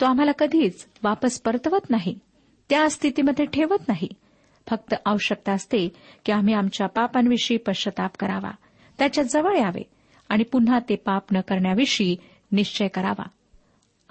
तो 0.00 0.06
आम्हाला 0.06 0.32
कधीच 0.32 0.86
वापस 1.02 1.40
परतवत 1.40 1.90
नाही 1.90 2.18
त्या 2.68 2.90
स्थितीमध्ये 2.90 3.46
ठेवत 3.46 3.88
नाही. 3.88 4.08
फक्त 4.70 4.94
आवश्यकता 5.06 5.52
असते 5.52 5.88
की 6.24 6.32
आम्ही 6.32 6.54
आमच्या 6.54 6.86
पापांविषयी 6.86 7.56
पश्चाताप 7.56 8.10
करावा 8.18 8.50
त्याच्याजवळ 8.98 9.56
यावे 9.56 9.82
आणि 10.28 10.42
पुन्हा 10.42 10.78
ते 10.78 10.96
पाप 10.96 11.22
न 11.32 11.40
करण्याविषयी 11.40 12.16
निश्चय 12.52 12.88
करावा. 12.88 13.26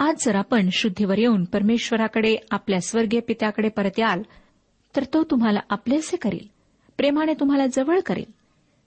आज 0.08 0.16
जर 0.26 0.36
आपण 0.36 0.70
शुद्धीवर 0.72 1.18
येऊन 1.18 1.44
परमेश्वराकडे 1.44 2.36
आपल्या 2.52 2.82
स्वर्गीय 2.82 3.20
पित्याकडे 3.20 3.70
परत 3.70 4.00
याल 4.00 4.22
तर 4.96 5.04
तो 5.13 5.24
तुम्हाला 5.24 5.60
आपलेसे 5.70 6.18
करेल. 6.18 6.48
प्रेमाने 6.98 7.34
तुम्हाला 7.39 7.66
जवळ 7.68 8.00
करेल. 8.00 8.32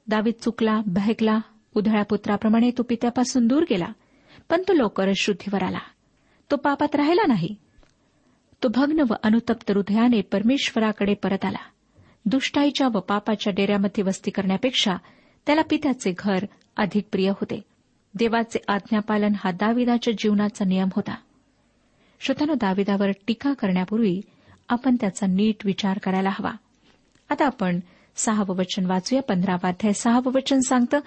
दावीत 0.07 0.33
चुकला 0.43 0.81
बहकला 0.87 1.39
उधळ्या 1.75 2.05
पुत्राप्रमाणे 2.05 2.71
तो 2.79 2.83
पित्यापासून 2.83 3.47
दूर 3.47 3.63
गेला 3.63 3.87
पण 4.51 4.63
तो 4.69 4.73
लवकरच 4.73 5.17
शुद्धीवर 5.17 5.63
आला. 5.63 5.79
तो 6.51 6.57
पापात 6.57 6.97
राहिला 6.97 7.27
नाही. 7.27 7.55
तो 8.63 8.69
भग्न 8.69 9.01
व 9.11 9.15
अनुतप्त 9.23 9.71
हृदयाने 9.71 10.21
परमेश्वराकडे 10.21 11.15
परत 11.15 11.45
आला. 11.45 11.65
दुष्टाईच्या 12.25 12.89
व 12.89 13.01
पापाच्या 13.01 13.53
डेऱ्यामध्ये 13.57 14.05
वस्ती 14.05 14.31
करण्यापेक्षा 14.31 14.97
त्याला 15.47 15.63
पित्याचे 15.71 16.15
घर 16.19 16.39
अधिक 16.77 17.05
प्रिय 17.13 17.29
होते. 17.29 17.76
देवाचे 18.17 18.59
आज्ञापालन 18.69 19.33
हा 19.37 19.51
दाविदाच्या 19.51 20.15
जीवनाचा 20.19 20.65
नियम 20.65 20.89
होता. 20.97 21.15
श्रोतानो 22.21 22.55
दाविदावर 22.55 23.11
टीका 23.27 23.53
करण्यापूर्वी 23.53 24.21
आपण 24.69 24.97
त्याचा 25.01 25.27
नीट 25.27 25.67
विचार 25.67 25.99
करायला 25.99 26.29
हवा. 26.29 26.53
आता 27.31 27.47
आपण 27.47 27.81
सहावं 28.17 28.57
वचन 28.57 28.87
वाचूया. 28.87 29.23
पंधरावाध्याय 29.23 29.93
सहावं 29.93 30.33
वचन 30.33 30.61
सांगतं 30.61 31.01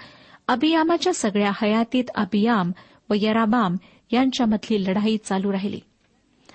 अभियामाच्या 0.48 1.14
सगळ्या 1.14 1.52
हयातीत 1.62 2.04
अभियाम 2.16 2.72
व 3.10 3.14
यराबाम 3.18 3.76
यांच्यामधली 4.12 4.84
लढाई 4.84 5.18
चालू 5.18 5.52
राहिली. 5.52 5.80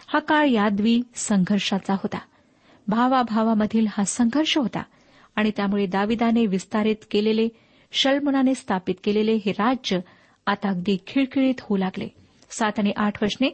हा 0.06 0.18
काळ 0.18 0.46
यादवी 0.46 1.02
संघर्षाचा 1.14 1.94
होता. 1.94 2.18
भावाभावामधील 2.88 3.86
हा 3.90 4.04
संघर्ष 4.04 4.58
होता 4.58 4.82
आणि 5.36 5.50
त्यामुळे 5.56 5.86
दाविदाने 5.86 6.46
विस्तारित 6.46 6.96
केलेले 7.10 7.48
शलमुनाने 7.92 8.54
स्थापित 8.54 8.94
केलेले 9.04 9.34
हे 9.34 9.52
राज्य 9.52 9.98
आता 10.46 10.68
अगदी 10.68 10.98
खिळखिळीत 11.06 11.54
होऊ 11.60 11.76
लागले. 11.76 12.08
सात 12.50 12.72
आणि 12.78 12.92
आठ 12.96 13.22
वर्षने 13.22 13.48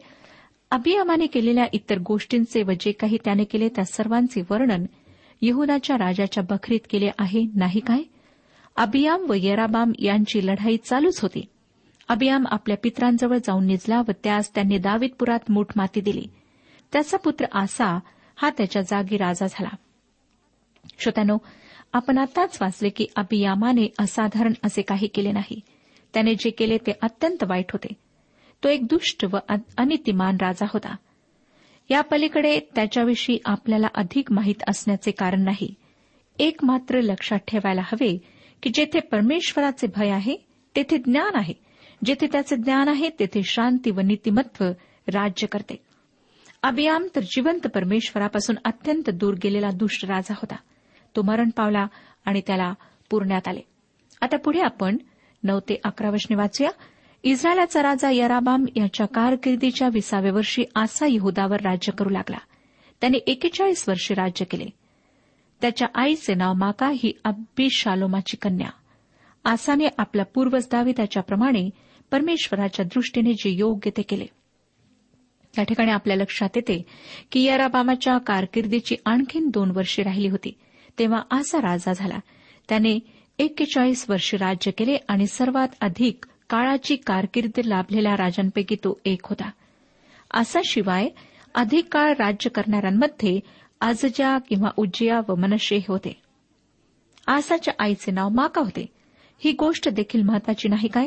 अभियामाने 0.70 1.26
केलेल्या 1.26 1.64
इतर 1.72 1.98
गोष्टींचे 1.98 2.62
व 2.62 2.70
जे 2.80 2.92
काही 2.92 3.18
त्याने 3.24 3.44
केले 3.44 3.68
त्या 3.68 3.84
सर्वांचे 3.84 4.42
वर्णन 4.50 4.86
यहुदाच्या 5.42 5.96
राजाच्या 5.96 6.42
बखरीत 6.50 6.80
केले 6.90 7.10
आहे 7.18 7.44
नाही 7.54 7.80
काय? 7.80 8.02
अभियाम 8.76 9.26
व 9.28 9.32
येराबाम 9.32 9.92
यांची 9.98 10.46
लढाई 10.46 10.76
चालूच 10.76 11.20
होती. 11.20 11.44
अभियाम 12.08 12.44
आपल्या 12.50 12.76
पित्रांजवळ 12.82 13.36
जाऊन 13.36 13.66
निजला 13.66 14.00
व 14.00 14.10
त्यास 14.24 14.54
त्यांनी 14.54 14.78
दावितपुरात 14.78 15.50
मूठ 15.50 15.66
माती 15.76 16.00
दिली. 16.00 16.26
त्याचा 16.92 17.16
पुत्र 17.16 17.44
आसा 17.52 17.98
हा 18.36 18.50
त्याच्या 18.50 18.82
जागी 18.82 19.16
राजा 19.16 19.46
झाला. 19.46 19.76
श्रोत्यानो 20.98 21.38
आपण 21.92 22.18
आताच 22.18 22.58
वाचले 22.60 22.88
की 22.88 23.06
अभियामाने 23.16 23.92
असाधारण 23.98 24.52
असे 24.64 24.82
काही 24.82 25.06
केले 25.06 25.32
नाही. 25.32 25.60
त्याने 26.14 26.34
जे 26.34 26.50
केले 26.50 26.78
ते 26.78 26.92
अत्यंत 27.02 27.44
वाईट 27.44 27.72
होते. 27.72 27.88
तो 28.64 28.68
एक 28.68 28.86
दुष्ट 28.86 29.24
व 29.32 29.36
अनितिमान 29.78 30.36
राजा 30.40 30.66
होता. 30.72 30.96
या 31.90 32.00
पलीकडे 32.00 32.60
त्याच्याविषयी 32.74 33.38
आपल्याला 33.44 33.86
अधिक 33.94 34.32
माहीत 34.32 34.62
असण्याचे 34.68 35.10
कारण 35.10 35.42
नाही. 35.42 35.74
एक 36.38 36.64
मात्र 36.64 37.00
लक्षात 37.00 37.38
ठेवायला 37.38 37.80
हवे 37.84 38.18
की 38.62 38.70
जेथे 38.74 39.00
परमेश्वराचे 39.00 39.86
भय 39.96 40.10
आहे 40.10 40.36
तेथे 40.76 40.98
ज्ञान 40.98 41.30
आहे. 41.34 41.54
जेथे 42.04 42.26
त्याचे 42.26 42.56
ज्ञान 42.56 42.88
आहे 42.88 43.08
तेथे 43.08 43.42
शांती 43.42 43.90
व 43.90 44.00
नीतिमत्व 44.00 44.64
राज्य 45.08 45.46
करते. 45.46 45.76
अभियाम 46.62 47.06
तर 47.16 47.20
जिवंत 47.20 47.66
परमेश्वरापासून 47.66 48.56
अत्यंत 48.64 49.10
दूर 49.10 49.34
गेलेला 49.34 49.70
दुष्ट 49.70 50.04
राजा 50.04 50.34
होता. 50.34 50.56
तो 51.16 51.22
मरण 51.22 51.50
पावला 51.50 51.86
आणि 52.24 52.40
त्याला 52.46 52.74
पुरण्यात 53.10 53.48
आले. 53.48 53.60
आता 54.20 54.36
पुढे 54.36 54.60
आपण 54.60 54.96
नऊ 55.42 55.60
ते 55.60 55.80
अकरा 55.84 56.10
वचने 56.10 56.36
वाचूया. 56.36 56.70
इस्रायलाचा 57.22 57.82
राजा 57.82 58.10
यराबाम 58.12 58.64
याच्या 58.76 59.06
कारकिर्दीच्या 59.06 59.88
विसाव्या 59.92 60.32
वर्षी 60.32 60.64
आसा 60.74 61.06
यहुदावर 61.08 61.60
राज्य 61.60 61.92
करू 61.92 62.08
लागला. 62.08 62.38
त्याने 63.00 63.18
एकेचाळीस 63.18 63.88
वर्षे 63.88 64.14
राज्य 64.14 64.44
केले. 64.44 64.66
त्याच्या 65.60 65.88
आईचे 65.94 66.34
नाव 66.34 66.52
माका 66.52 66.92
ही 66.94 67.12
अब्बी 67.24 67.68
शालोमाची 67.70 68.36
कन्या. 68.36 68.70
आसाने 69.44 69.84
आपला 69.98 70.22
पूर्वज 70.22 70.68
दावी 70.72 70.92
त्याच्याप्रमाणे 70.96 71.70
परमेश्वराच्या 72.10 72.84
दृष्टीने 72.84 73.32
जे 73.32 73.50
योग्य 73.50 73.90
ते 73.96 74.02
केले. 74.02 74.26
या 75.58 75.64
ठिकाणी 75.64 75.90
आपल्या 75.90 76.16
लक्षात 76.16 76.48
येते 76.56 76.86
की 77.32 77.44
यराबामाच्या 77.44 78.18
कारकिर्दीची 78.18 78.96
आणखीन 79.04 79.48
दोन 79.48 79.70
वर्षे 79.70 80.02
राहिली 80.02 80.28
होती. 80.28 80.52
तेव्हा 80.98 81.22
आसा 81.30 81.58
राजा 81.58 81.92
झाला. 81.92 82.18
त्याने 82.68 82.98
एक्केचाळीस 83.40 84.06
वर्ष 84.08 84.34
राज्य 84.34 84.70
केले 84.70 84.96
आणि 85.08 85.26
सर्वात 85.26 85.68
अधिक 85.80 86.24
काळाची 86.50 86.96
कारकीर्द 86.96 87.60
लाभलेल्या 87.64 88.16
राजांपैकी 88.16 88.74
तो 88.74 89.00
एक 89.04 89.20
होता. 89.24 89.50
आसाशिवाय 90.30 91.08
अधिक 91.54 91.88
काळ 91.92 92.12
राज्य 92.18 92.50
करणाऱ्यांमध्ये 92.50 93.40
आजजा 93.80 94.38
किंवा 94.38 94.70
उज्जिया 94.76 95.20
व 95.28 95.34
मनशे 95.34 95.78
होते. 95.88 96.22
आसाच्या 97.26 97.74
आईचे 97.78 98.12
नाव 98.12 98.28
माका 98.28 98.60
होते. 98.60 98.86
ही 99.38 99.52
गोष्ट 99.52 99.88
देखील 99.88 100.22
महत्वाची 100.22 100.68
नाही 100.68 100.88
काय? 100.88 101.06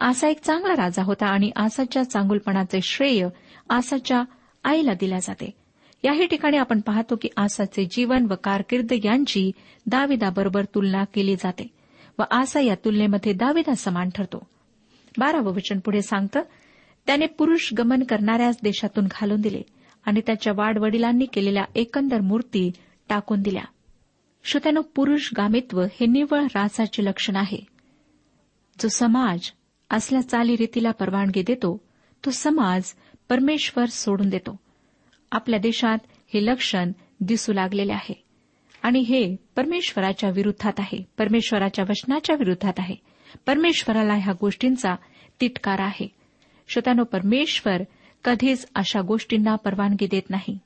आसा 0.00 0.28
एक 0.28 0.40
चांगला 0.40 0.82
राजा 0.82 1.02
होता 1.02 1.26
आणि 1.26 1.50
आसाच्या 1.56 2.02
चांगुलपणाचे 2.02 2.80
श्रेय 2.80 3.28
आसाच्या 3.70 4.22
आईला 4.64 4.92
दिल्या 4.94 5.18
जाते. 5.18 5.57
याही 6.04 6.26
ठिकाणी 6.26 6.56
आपण 6.56 6.80
पाहतो 6.80 7.16
की 7.16 7.28
आसाचे 7.36 7.84
जीवन 7.90 8.26
व 8.30 8.34
कारकीर्द 8.34 8.92
यांची 9.04 9.52
दाविदाबरोबर 9.86 10.64
तुलना 10.64 11.04
केली 11.04 11.36
जाते 11.36 11.66
व 12.18 12.22
आसा 12.30 12.60
या 12.60 12.74
तुलनेमध्ये 12.74 13.32
दाविदा 13.32 13.74
समान 13.74 14.08
ठरतो. 14.14 14.46
बारावं 15.18 15.54
वचन 15.54 15.78
पुढे 15.78 16.02
सांगतं 16.02 16.40
त्याने 17.06 17.26
पुरुष 17.26 17.72
गमन 17.78 18.02
करणाऱ्याच 18.02 18.58
देशातून 18.62 19.04
घालून 19.10 19.40
दिले 19.40 19.62
आणि 20.04 20.20
त्याच्या 20.26 20.52
वाडवडिलांनी 20.56 21.26
केलेल्या 21.26 21.64
एकंदर 21.74 22.20
मूर्ती 22.20 22.70
टाकून 23.08 23.42
दिल्या. 23.42 23.64
श्रोत्यानो 24.44 24.80
पुरुष 24.80 25.30
गामित्व 25.36 25.82
हे 25.82 26.06
निव्वळ 26.06 26.42
रासाचे 26.42 27.04
लक्षण 27.04 27.36
आहे. 27.36 27.66
जो 28.80 28.88
समाज 28.88 29.40
असल्या 29.90 30.20
चालीरीतीला 30.20 30.90
परवानगी 30.90 31.42
देतो 31.42 31.80
तो 32.24 32.30
समाज 32.30 32.82
परमेश्वर 33.28 33.86
सोडून 33.86 34.28
देतो. 34.28 34.60
आपल्या 35.32 35.60
देशात 35.60 35.98
हे 36.34 36.44
लक्षण 36.46 36.92
दिसू 37.20 37.52
लागलेले 37.52 37.92
आहे. 37.92 38.24
आणि 38.82 38.98
हे 38.98 39.36
परमेश्वराच्या 39.56 40.30
विरुद्धात 40.30 40.72
आहे. 40.78 41.06
परमेश्वराच्या 41.18 41.84
वचनाच्या 41.88 42.36
विरुद्धात 42.36 42.72
आहे. 42.78 42.94
परमेश्वराला 43.46 44.14
ह्या 44.14 44.34
गोष्टींचा 44.40 44.94
तिटकार 45.40 45.80
आहे. 45.80 46.08
श्रोत्यानो 46.68 47.04
परमेश्वर 47.04 47.82
कधीच 48.24 48.68
अशा 48.74 49.00
गोष्टींना 49.00 49.54
परवानगी 49.54 50.06
देत 50.06 50.30
नाही. 50.30 50.58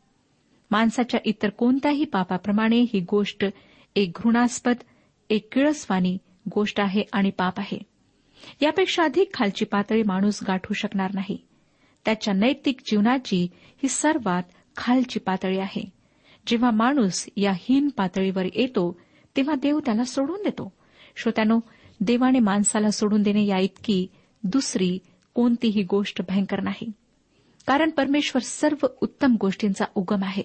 माणसाच्या 0.70 1.20
इतर 1.24 1.48
कोणत्याही 1.48 2.04
पापाप्रमाणे 2.04 2.80
ही 2.80 3.00
गोष्ट 3.00 3.44
एक 3.96 4.12
घृणास्पद 4.22 4.76
एक 5.30 5.54
किळसवानी 5.54 6.18
गोष्ट 6.54 6.80
आहे 6.80 7.02
आणि 7.12 7.30
पाप 7.30 7.60
आहे. 7.60 7.78
यापेक्षा 8.60 9.02
अधिक 9.02 9.34
खालची 9.34 9.64
पातळी 9.64 10.02
माणूस 10.02 10.40
गाठू 10.46 10.74
शकणार 10.74 11.10
नाही. 11.14 11.38
त्याच्या 12.04 12.34
नैतिक 12.34 12.76
जीवनाची 12.86 13.48
ही 13.52 13.88
सर्वात 13.88 14.42
खालची 14.76 15.18
पातळी 15.18 15.58
आहे. 15.58 15.92
जेव्हा 16.46 16.70
माणूस 16.70 17.26
या 17.36 17.52
हीन 17.56 17.88
पातळीवर 17.88 18.44
येतो 18.44 19.00
तेव्हा 19.36 19.54
देव 19.54 19.78
त्याला 19.78 20.04
सोडून 20.04 20.42
देतो. 20.42 20.72
श्रोत्यानो 21.16 21.60
देवाने 22.00 22.38
माणसाला 22.38 22.90
सोडून 22.90 23.22
देणे 23.22 23.46
या 23.46 23.58
इतकी 23.58 24.06
दुसरी 24.44 24.98
कोणतीही 25.34 25.82
गोष्ट 25.82 26.22
भयंकर 26.28 26.60
नाही. 26.60 26.92
कारण 27.66 27.90
परमेश्वर 27.90 28.42
सर्व 28.42 28.86
उत्तम 29.00 29.36
गोष्टींचा 29.40 29.84
उगम 29.94 30.24
आहे. 30.24 30.42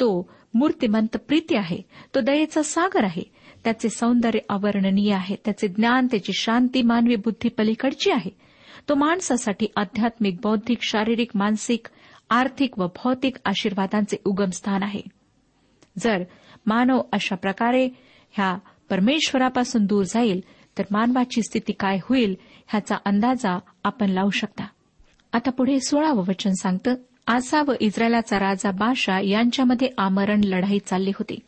तो 0.00 0.30
मूर्तिमंत 0.54 1.16
प्रीती 1.16 1.56
आहे. 1.56 1.82
तो 2.14 2.20
दयेचा 2.20 2.62
सागर 2.62 3.04
आहे. 3.04 3.22
त्याचे 3.64 3.88
सौंदर्य 3.88 4.38
अवर्णनीय 4.48 5.14
आहे. 5.14 5.36
त्याचे 5.44 5.68
ज्ञान 5.68 6.06
त्याची 6.06 6.32
शांती 6.32 6.82
मानवी 6.82 7.16
बुद्धी 7.16 7.48
पलीकडची 7.48 8.10
आहे. 8.10 8.30
तो 8.88 8.94
माणसासाठी 8.94 9.66
आध्यात्मिक 9.76 10.36
बौद्धिक 10.42 10.78
शारीरिक 10.82 11.30
मानसिक 11.34 11.86
आर्थिक 12.30 12.78
व 12.78 12.86
भौतिक 12.86 13.36
आशीर्वादांचे 13.44 14.16
उगमस्थान 14.24 14.82
आहे. 14.82 15.00
जर 15.98 16.22
मानव 16.66 17.00
अशा 17.12 17.36
प्रकारे 17.36 17.88
ह्या 18.30 18.58
परमेश्वरापासून 18.90 19.86
दूर 19.86 20.04
जाईल 20.04 20.40
तर 20.78 20.82
मानवाची 20.90 21.42
स्थिती 21.42 21.72
काय 21.72 21.98
होईल 22.02 22.36
ह्याचा 22.68 22.96
अंदाजा 23.04 23.58
आपण 23.84 24.10
लावू 24.10 24.30
शकता. 24.30 24.64
आता 25.32 25.50
पुढे 25.50 25.80
सोळावं 25.80 26.24
वचन 26.28 26.50
सांगतं 26.50 26.94
आसा 27.26 27.62
व 27.62 27.72
इस्रायलाचा 27.80 28.38
राजा 28.38 28.70
बाशा 28.70 29.20
यांच्यामध्ये 29.20 29.88
आमरण 29.98 30.40
लढाई 30.44 30.78
चालली 30.78 31.10
होती. 31.10 31.38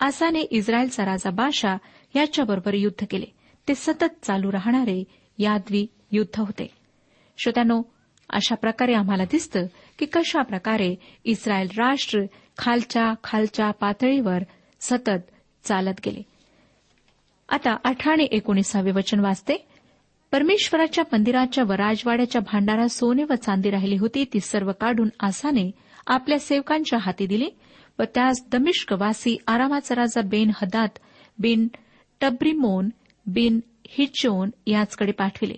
आसाने 0.00 0.40
इस्रायलचा 0.40 1.04
राजा 1.04 1.30
बाशा 1.30 1.76
याच्याबरोबर 2.16 2.74
युद्ध 2.74 3.06
केले. 3.10 3.26
ते 3.68 3.74
सतत 3.74 4.24
चालू 4.24 4.52
राहणारे 4.52 5.04
यादवी 5.38 5.86
युद्ध 6.10 6.40
होते. 6.40 6.70
श्रोत्यानो 7.38 7.82
अशा 8.30 8.54
प्रकारे 8.54 8.94
आम्हाला 8.94 9.24
दिसतं 9.24 9.66
की 9.98 10.06
कशा 10.06 10.42
प्रकारे 10.42 10.94
इस्रायल 11.24 11.68
राष्ट्र 11.78 12.20
खालच्या 12.58 13.14
खालच्या 13.24 13.70
पातळीवर 13.70 14.38
सतत 14.80 15.30
चालत 15.64 15.94
गेले. 16.06 16.22
आता 17.48 17.76
अठरा 17.84 18.12
आणि 18.12 18.28
एकोणीसावे 18.30 18.90
वचन 18.90 19.20
वाचते. 19.20 19.68
परमेश्वराच्या 20.32 21.04
मंदिराच्या 21.12 21.64
व 21.64 21.72
राजवाड्याच्या 21.72 22.40
भांडारात 22.40 22.88
सोने 22.88 23.24
व 23.24 23.34
चांदी 23.34 23.70
राहिली 23.70 23.96
होती 23.96 24.24
ती 24.24 24.40
सर्व 24.40 24.72
काढून 24.72 25.08
आसाने 25.20 25.70
आपल्या 26.06 26.38
सेवकांच्या 26.38 26.98
हाती 27.02 27.26
दिली 27.26 27.48
व 27.98 28.02
त्यास 28.02 28.44
दमिष्कवासी 28.52 29.36
आरामाचा 29.46 29.94
राजा 29.94 30.20
बेन 30.20 30.50
हदात 30.56 30.88
बिन 31.38 31.68
टब्रिमोन 32.20 32.88
बिन 33.26 33.60
हिचोन 33.88 34.50
याचकडे 34.66 35.12
पाठविले. 35.12 35.54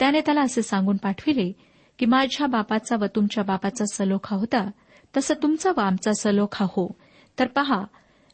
त्याने 0.00 0.20
त्याला 0.20 0.40
असे 0.40 0.62
सांगून 0.62 0.96
पाठविले 0.96 1.52
की 1.98 2.06
माझ्या 2.06 2.46
बापाचा 2.46 2.96
व 2.96 3.04
तुमच्या 3.04 3.44
बापाचा 3.44 3.84
सलोखा 3.92 4.36
होता 4.36 4.70
तसं 5.16 5.34
तुमचा 5.34 5.70
व 5.70 5.80
आमचा 5.80 6.12
सलोखा 6.12 6.64
हो. 6.64 6.96
तर 7.38 7.46
पहा 7.46 7.84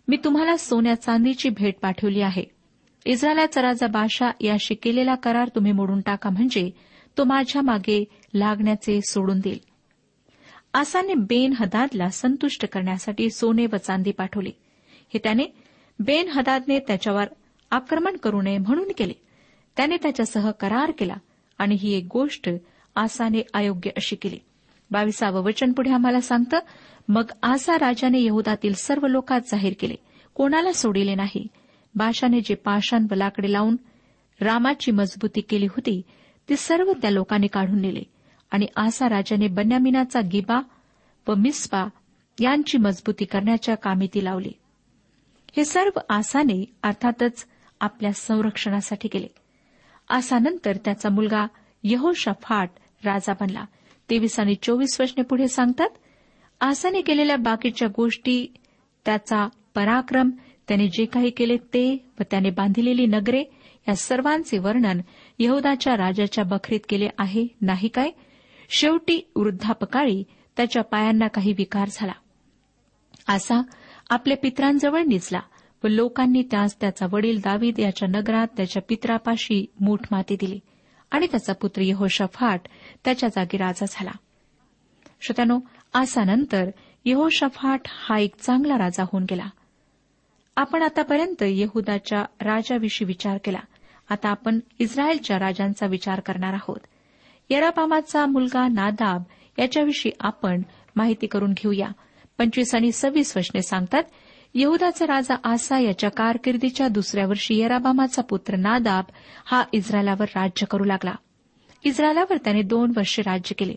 मी 0.08 0.16
तुम्हाला 0.16 0.56
सोन्या 0.56 0.94
चांदीची 0.94 1.48
भेट 1.48 1.78
पाठवली 1.82 2.20
आहे. 2.20 2.44
इस्रायलाचा 3.06 3.62
राजा 3.62 3.86
बादशाह 3.86 4.30
याशी 4.40 4.74
केलेला 4.74 5.14
करार 5.14 5.48
तुम्ही 5.48 5.72
मोडून 5.72 6.00
टाका 6.00 6.30
म्हणजे 6.30 6.70
तो 7.18 7.24
माझ्या 7.24 7.62
मागे 7.62 8.04
लागण्याचे 8.34 9.00
सोडून 9.00 9.40
देईल. 9.40 9.58
आसाने 10.74 11.14
बेन 11.14 11.52
हदादला 11.52 12.08
संतुष्ट 12.08 12.66
करण्यासाठी 12.66 13.30
सोने 13.30 13.66
व 13.66 13.76
चांदी 13.76 14.10
पाठवली. 14.10 14.52
हे 15.14 15.18
त्याने 15.18 15.44
बेन 15.98 16.28
हदादने 16.28 16.78
त्याच्यावर 16.78 17.24
आक्रमण 17.70 18.16
करू 18.16 18.42
नये 18.42 18.58
म्हणून 18.58 18.88
केले. 18.98 19.12
त्याने 19.76 19.96
त्याच्यासह 19.96 20.50
करार 20.50 20.90
केला. 20.90 21.14
आणि 21.58 21.76
ही 21.80 21.92
एक 21.92 22.08
गोष्ट 22.12 22.50
आसाने 22.94 23.42
अयोग्य 23.54 23.90
अशी 23.90 24.16
केली. 24.16 24.38
बावीसावं 24.90 25.40
वचन 25.40 25.72
पुढे 25.72 25.90
आम्हाला 25.90 26.20
सांगतं 26.20 26.58
मग 27.08 27.30
आसा 27.42 27.76
राजाने 27.76 28.22
यहुदातील 28.22 28.72
सर्व 28.74 29.06
लोकात 29.06 29.40
जाहीर 29.40 29.72
केले. 29.80 29.94
कोणाला 30.34 30.72
सोडिले 30.72 31.14
नाही? 31.14 31.46
बाशाने 31.94 32.40
जे 32.40 32.54
पाषाण 32.54 33.06
व 33.10 33.14
लाकडे 33.14 33.52
लावून 33.52 33.76
रामाची 34.40 34.90
मजबूती 34.90 35.40
केली 35.40 35.66
होती 35.66 36.02
ती 36.48 36.56
सर्व 36.56 36.92
त्या 36.92 37.10
लोकांनी 37.10 37.46
काढून 37.46 37.80
नेले. 37.80 38.02
आणि 38.50 38.66
आसा 38.76 39.08
राजाने 39.08 39.48
बन्यामिनाचा 39.48 40.20
गिबा 40.20 40.60
व 41.28 41.34
मिस्पा 41.34 41.84
यांची 42.40 42.78
मजबूती 42.78 43.24
करण्याच्या 43.24 43.74
कामी 43.74 44.06
ती 44.06 44.24
लावली. 44.24 44.52
हे 45.56 45.64
सर्व 45.64 45.98
आसाने 46.08 46.64
अर्थातच 46.82 47.46
आपल्या 47.80 48.12
संरक्षणासाठी 48.12 49.08
केले. 49.08 49.26
आसानंतर 50.08 50.76
त्याचा 50.76 51.08
मुलगा 51.08 51.46
यहोशफाट 51.84 52.70
राजा 53.04 53.32
बनला. 53.32 53.64
तेवीस 54.10 54.40
आणि 54.40 54.54
चोवीस 54.62 55.00
वर्षने 55.00 55.22
पुढे 55.22 55.48
सांगतात 55.48 55.88
आसाने 56.60 57.00
केलेल्या 57.00 57.36
बाकीच्या 57.36 57.88
गोष्टी 57.96 58.54
त्याचा 59.04 59.48
पराक्रम 59.74 60.30
त्याने 60.68 60.88
जे 60.88 61.04
काही 61.04 61.30
केले 61.30 61.56
ते 61.56 62.10
व 62.20 62.22
त्याने 62.30 62.50
बांधिलेली 62.50 63.06
नगरे 63.06 63.44
या 63.88 63.96
सर्वांचे 63.96 64.58
वर्णन 64.58 65.00
यहुदाच्या 65.38 65.96
राजाच्या 65.96 66.44
बखरीत 66.44 66.80
केले 66.88 67.08
आहे 67.18 67.46
नाही 67.60 67.88
काय? 67.88 68.10
शेवटी 68.68 69.30
वृद्धापकाळी 69.36 70.24
त्याच्या 70.56 70.82
पायांना 70.82 71.28
काही 71.28 71.52
विकार 71.52 71.88
झाला. 71.92 72.12
असा 73.28 73.62
आपल्या 74.10 74.36
पित्रांजवळ 74.36 75.02
निजला. 75.02 75.40
व 75.86 75.88
लोकांनी 75.88 76.42
त्यास 76.42 76.80
त्याचा 76.80 77.06
वडील 77.12 77.40
दावीद 77.40 77.78
याच्या 77.78 78.08
नगरात 78.08 78.46
त्याच्या 78.56 78.82
पित्रापाशी 78.88 79.66
मूठ 79.80 79.98
माती 80.10 80.36
दिली 80.40 80.60
आणि 81.10 81.26
त्याचा 81.26 81.52
पुत्र 81.52 81.82
यहोशफाट 81.84 82.60
त्याच्या 83.04 83.28
जागी 83.28 83.56
राजा 83.56 83.84
झाला. 83.88 84.10
श्रोत्यानो 85.20 85.58
आसानंतर 85.94 86.70
यहोशफाट 87.04 87.80
हा 87.86 88.18
एक 88.18 88.36
चांगला 88.36 88.78
राजा 88.78 89.02
होऊन 89.02 89.24
गेला. 89.30 89.46
आपण 90.56 90.82
आतापर्यंत 90.82 91.42
यहुदाच्या 91.42 92.24
राजाविषयी 92.40 93.06
विचार 93.06 93.38
केला. 93.44 93.60
आता 94.08 94.28
आपण 94.28 94.60
इस्रायलच्या 94.78 95.38
राजांचा 95.38 95.86
विचार 95.86 96.20
करणार 96.20 96.52
आहोत. 96.52 96.80
यराबामाचा 97.50 98.26
मुलगा 98.26 98.68
नादाब 98.68 99.22
याच्याविषयी 99.58 100.12
आपण 100.20 100.62
माहिती 100.96 101.26
करून 101.26 101.52
घेऊया. 101.52 101.88
पंचवीस 102.38 102.74
आणि 102.74 102.92
सव्वीस 102.92 103.36
वचने 103.36 103.62
सांगतात 103.62 104.02
यहुदाचा 104.58 105.06
राजा 105.06 105.34
आसा 105.44 105.78
याच्या 105.78 106.10
कारकिर्दीच्या 106.10 106.88
दुसऱ्या 106.88 107.26
वर्षी 107.26 107.60
यराबामाचा 107.60 108.22
पुत्र 108.22 108.56
नादाब 108.56 109.04
हा 109.44 109.64
इस्रायलावर 109.72 110.24
राज्य 110.24 110.66
करू 110.66 110.84
लागला. 110.84 111.14
इस्रायलावर 111.84 112.36
त्याने 112.36 112.62
दोन 112.62 112.92
वर्षे 112.96 113.22
राज्य 113.22 113.54
केले. 113.54 113.74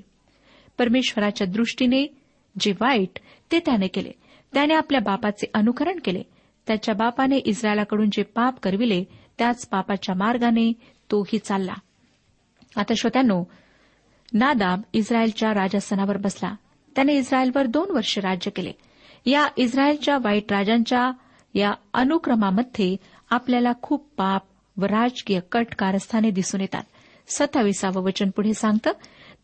परमेश्वराच्या 0.78 1.48
दृष्टीने 1.48 2.18
जे 2.60 2.72
वाईट 2.72 3.20
ते 3.52 3.60
त्याने 3.60 3.88
केले. 3.88 4.12
त्याने 4.54 4.74
आपल्या 4.74 5.02
बापाचे 5.02 5.52
अनुकरण 5.54 6.00
केले. 6.06 6.24
त्याच्या 6.68 6.96
बापाने 6.96 7.38
इस्रायलाकडून 7.38 8.10
जे 8.12 8.24
पाप 8.24 8.60
करविले 8.60 9.04
त्याच 9.38 9.68
पापाच्या 9.68 10.16
मार्गाने 10.16 10.74
तोही 11.12 11.38
चालला. 11.38 11.74
आता 12.76 12.94
श्रोत्यांनो 12.98 13.44
नादाब 14.34 14.82
इस्रायलच्या 14.94 15.54
राजासनावर 15.54 16.18
बसला. 16.18 16.56
त्याने 16.96 17.14
इस्रायलवर 17.14 17.66
दोन 17.66 17.92
वर्ष 17.92 18.20
राज्य 18.20 18.52
केले. 18.52 18.72
या 19.26 19.48
इस्रायलच्या 19.58 20.18
वाईट 20.18 20.52
राजांच्या 20.52 21.12
या 21.54 21.74
अनुक्रमामध्ये 21.94 22.96
आपल्याला 23.30 23.72
खूप 23.82 24.08
पाप 24.18 24.42
व 24.78 24.86
राजकीय 24.86 25.40
कट 25.52 25.66
कारस्थाने 25.80 26.32
दिसून 26.32 26.62
येतात. 26.62 26.84
सत्ताविसावं 27.28 28.02
वचन 28.04 28.30
पुढे 28.30 28.54
सांगतं 28.54 28.92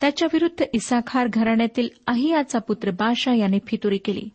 त्याच्या 0.01 0.27
विरुद्ध 0.33 0.63
इसाखार 0.73 1.27
घराण्यातील 1.27 1.89
अहियाचा 2.07 2.59
पुत्र 2.59 2.91
बाशा 2.91 3.33
याने 3.33 3.59
फितुरी 3.67 3.97
केली. 3.97 4.29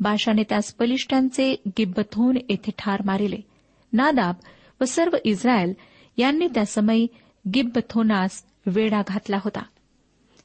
बाशाने 0.00 0.42
त्यास 0.42 0.74
बलिष्ठांचे 0.78 1.62
गिब्बथोन 1.68 2.36
येथे 2.48 2.70
ठार 2.78 3.02
मारिले. 3.04 3.36
नादाब 3.92 4.34
व 4.80 4.84
सर्व 4.84 5.16
इस्रायल 5.24 5.72
यांनी 6.16 6.46
त्यासमयी 6.46 7.06
गिब्बथोनास 7.54 8.44
वेढा 8.66 9.02
घातला 9.06 9.36
होता. 9.36 9.62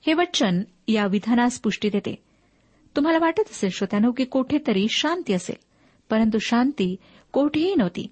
हे 0.08 0.14
वचन 0.14 0.62
या 0.88 1.06
विधानास 1.06 1.60
पुष्टी 1.60 1.90
देते. 1.90 2.27
तुम्हाला 2.98 3.20
वाटत 3.20 3.50
असेल 3.52 3.70
श्रोत्यानो 3.70 4.12
की 4.12 4.26
कोठेतरी 4.26 4.88
शांती 4.90 5.34
असेल 5.34 5.56
परंतु 6.10 6.38
शांती 6.42 6.96
कोठेही 7.32 7.76
नव्हती. 7.76 8.08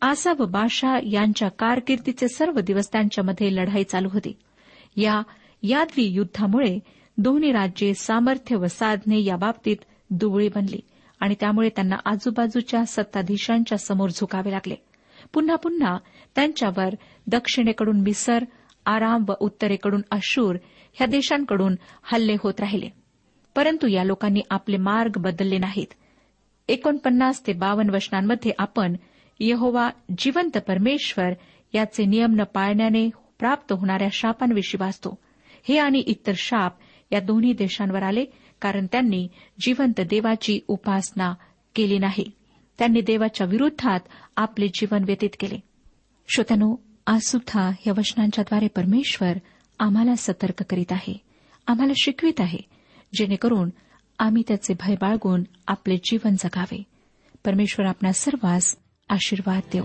आसा 0.00 0.32
व 0.38 0.44
बादशाह 0.44 0.98
यांच्या 1.12 1.48
कारकिर्दीचे 1.48 2.28
सर्व 2.28 2.60
दिवस 2.60 2.92
त्यांच्यामध्ये 2.92 3.54
लढाई 3.56 3.84
चालू 3.84 4.08
होती. 4.12 4.36
या 4.96 5.22
यादवी 5.62 6.04
युद्धामुळे 6.04 6.78
दोन्ही 7.18 7.52
राज्ये 7.52 7.94
सामर्थ्य 7.94 8.56
व 8.56 8.66
साधने 8.66 9.24
याबाबतीत 9.24 9.76
दुबळी 10.10 10.48
बनली 10.48 10.80
आणि 11.20 11.34
त्यामुळे 11.40 11.68
त्यांना 11.68 11.96
आजूबाजूच्या 12.04 12.84
सत्ताधीशांच्या 12.84 13.78
समोर 13.78 14.10
झुकावे 14.10 14.50
लागले. 14.50 14.74
पुन्हा 15.34 15.56
पुन्हा 15.56 15.98
त्यांच्यावर 16.34 16.94
दक्षिणेकडून 17.26 18.00
मिसर 18.00 18.44
आराम 18.86 19.24
व 19.28 19.32
उत्तरेकडून 19.40 20.02
अशूर 20.10 20.56
ह्या 20.92 21.06
देशांकडून 21.06 21.74
हल्ले 22.02 22.36
होत 22.42 22.60
राहिले. 22.60 22.99
परंतु 23.54 23.86
या 23.86 24.04
लोकांनी 24.04 24.40
आपले 24.50 24.76
मार्ग 24.76 25.12
बदलले 25.16 25.58
नाहीत. 25.58 25.86
एकोणपन्नास 26.68 27.46
ते 27.46 27.52
बावन्न 27.52 27.94
वचनांमध्ये 27.94 28.52
आपण 28.58 28.96
यहोवा 29.40 29.90
जिवंत 30.18 30.58
परमेश्वर 30.58 31.32
याचे 31.74 32.04
नियम 32.04 32.34
न 32.34 32.42
पाळण्याने 32.42 33.10
प्राप्त 33.38 33.72
होणाऱ्या 33.72 34.08
शापांविषयी 34.12 34.84
वाचतो. 34.84 35.18
हे 35.68 35.78
आणि 35.78 35.98
इतर 35.98 36.32
शाप 36.36 36.72
या 37.12 37.20
दोन्ही 37.20 37.52
देशांवर 37.52 38.02
आले 38.02 38.24
कारण 38.60 38.86
त्यांनी 38.92 39.28
जिवंत 39.60 40.00
देवाची 40.00 40.60
उपासना 40.68 41.34
केली 41.74 41.98
नाही. 41.98 42.30
त्यांनी 42.78 43.00
देवाच्या 43.00 43.46
विरुद्धात 43.46 44.00
आपले 44.36 44.68
जीवन 44.68 45.04
व्यतीत 45.06 45.30
केले. 45.40 45.60
श्रोत्यानो 46.34 46.76
आज 47.06 47.20
सुद्धा 47.20 47.70
या 47.86 47.92
वचनांच्याद्वारे 47.98 48.68
परमेश्वर 48.68 49.32
आम्हाला 49.78 50.14
सतर्क 50.18 50.62
करीत 50.62 50.92
आहे. 50.92 51.18
आम्हाला 51.66 51.92
शिकवित 52.02 52.40
आहे. 52.40 52.79
जेणेकरून 53.14 53.70
आम्ही 54.18 54.42
त्याचे 54.48 54.74
भय 54.74 54.94
बाळगून 54.94 55.42
आपले 55.66 55.96
जीवन 55.96 56.34
जगावे. 56.34 56.82
परमेश्वर 57.44 57.86
आपल्या 57.86 58.12
सर्वांस 58.12 58.76
आशीर्वाद 59.08 59.60
देऊ 59.72 59.84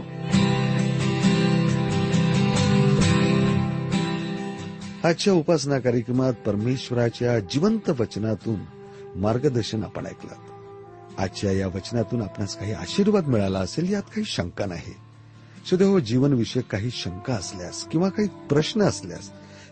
आजच्या 5.04 5.34
उपासना 5.34 5.80
कार्यक्रमात 5.80 6.34
परमेश्वराच्या 6.34 7.40
जिवंत 7.40 7.90
वचनातून 7.90 8.60
मार्गदर्शन 9.16 9.84
आपण 9.84 10.06
ऐकलं. 10.06 10.34
आजच्या 11.18 11.52
या 11.52 11.68
वचनातून 11.68 12.22
आपणास 12.22 12.58
काही 12.60 12.74
आशीर्वाद 12.74 13.28
मिळाला 13.28 13.60
असेल 13.60 13.94
यात 13.94 14.02
काही 14.02 14.24
शंका 14.26 14.66
नाही. 14.66 14.94
सुदैव 15.70 16.00
जीवनविषयक 16.00 16.66
काही 16.66 16.90
शंका 16.92 17.34
असल्यास 17.34 17.84
किंवा 17.84 18.10
काही 18.10 18.28
प्रश्न 18.50 18.82
असल्यास 18.82 19.32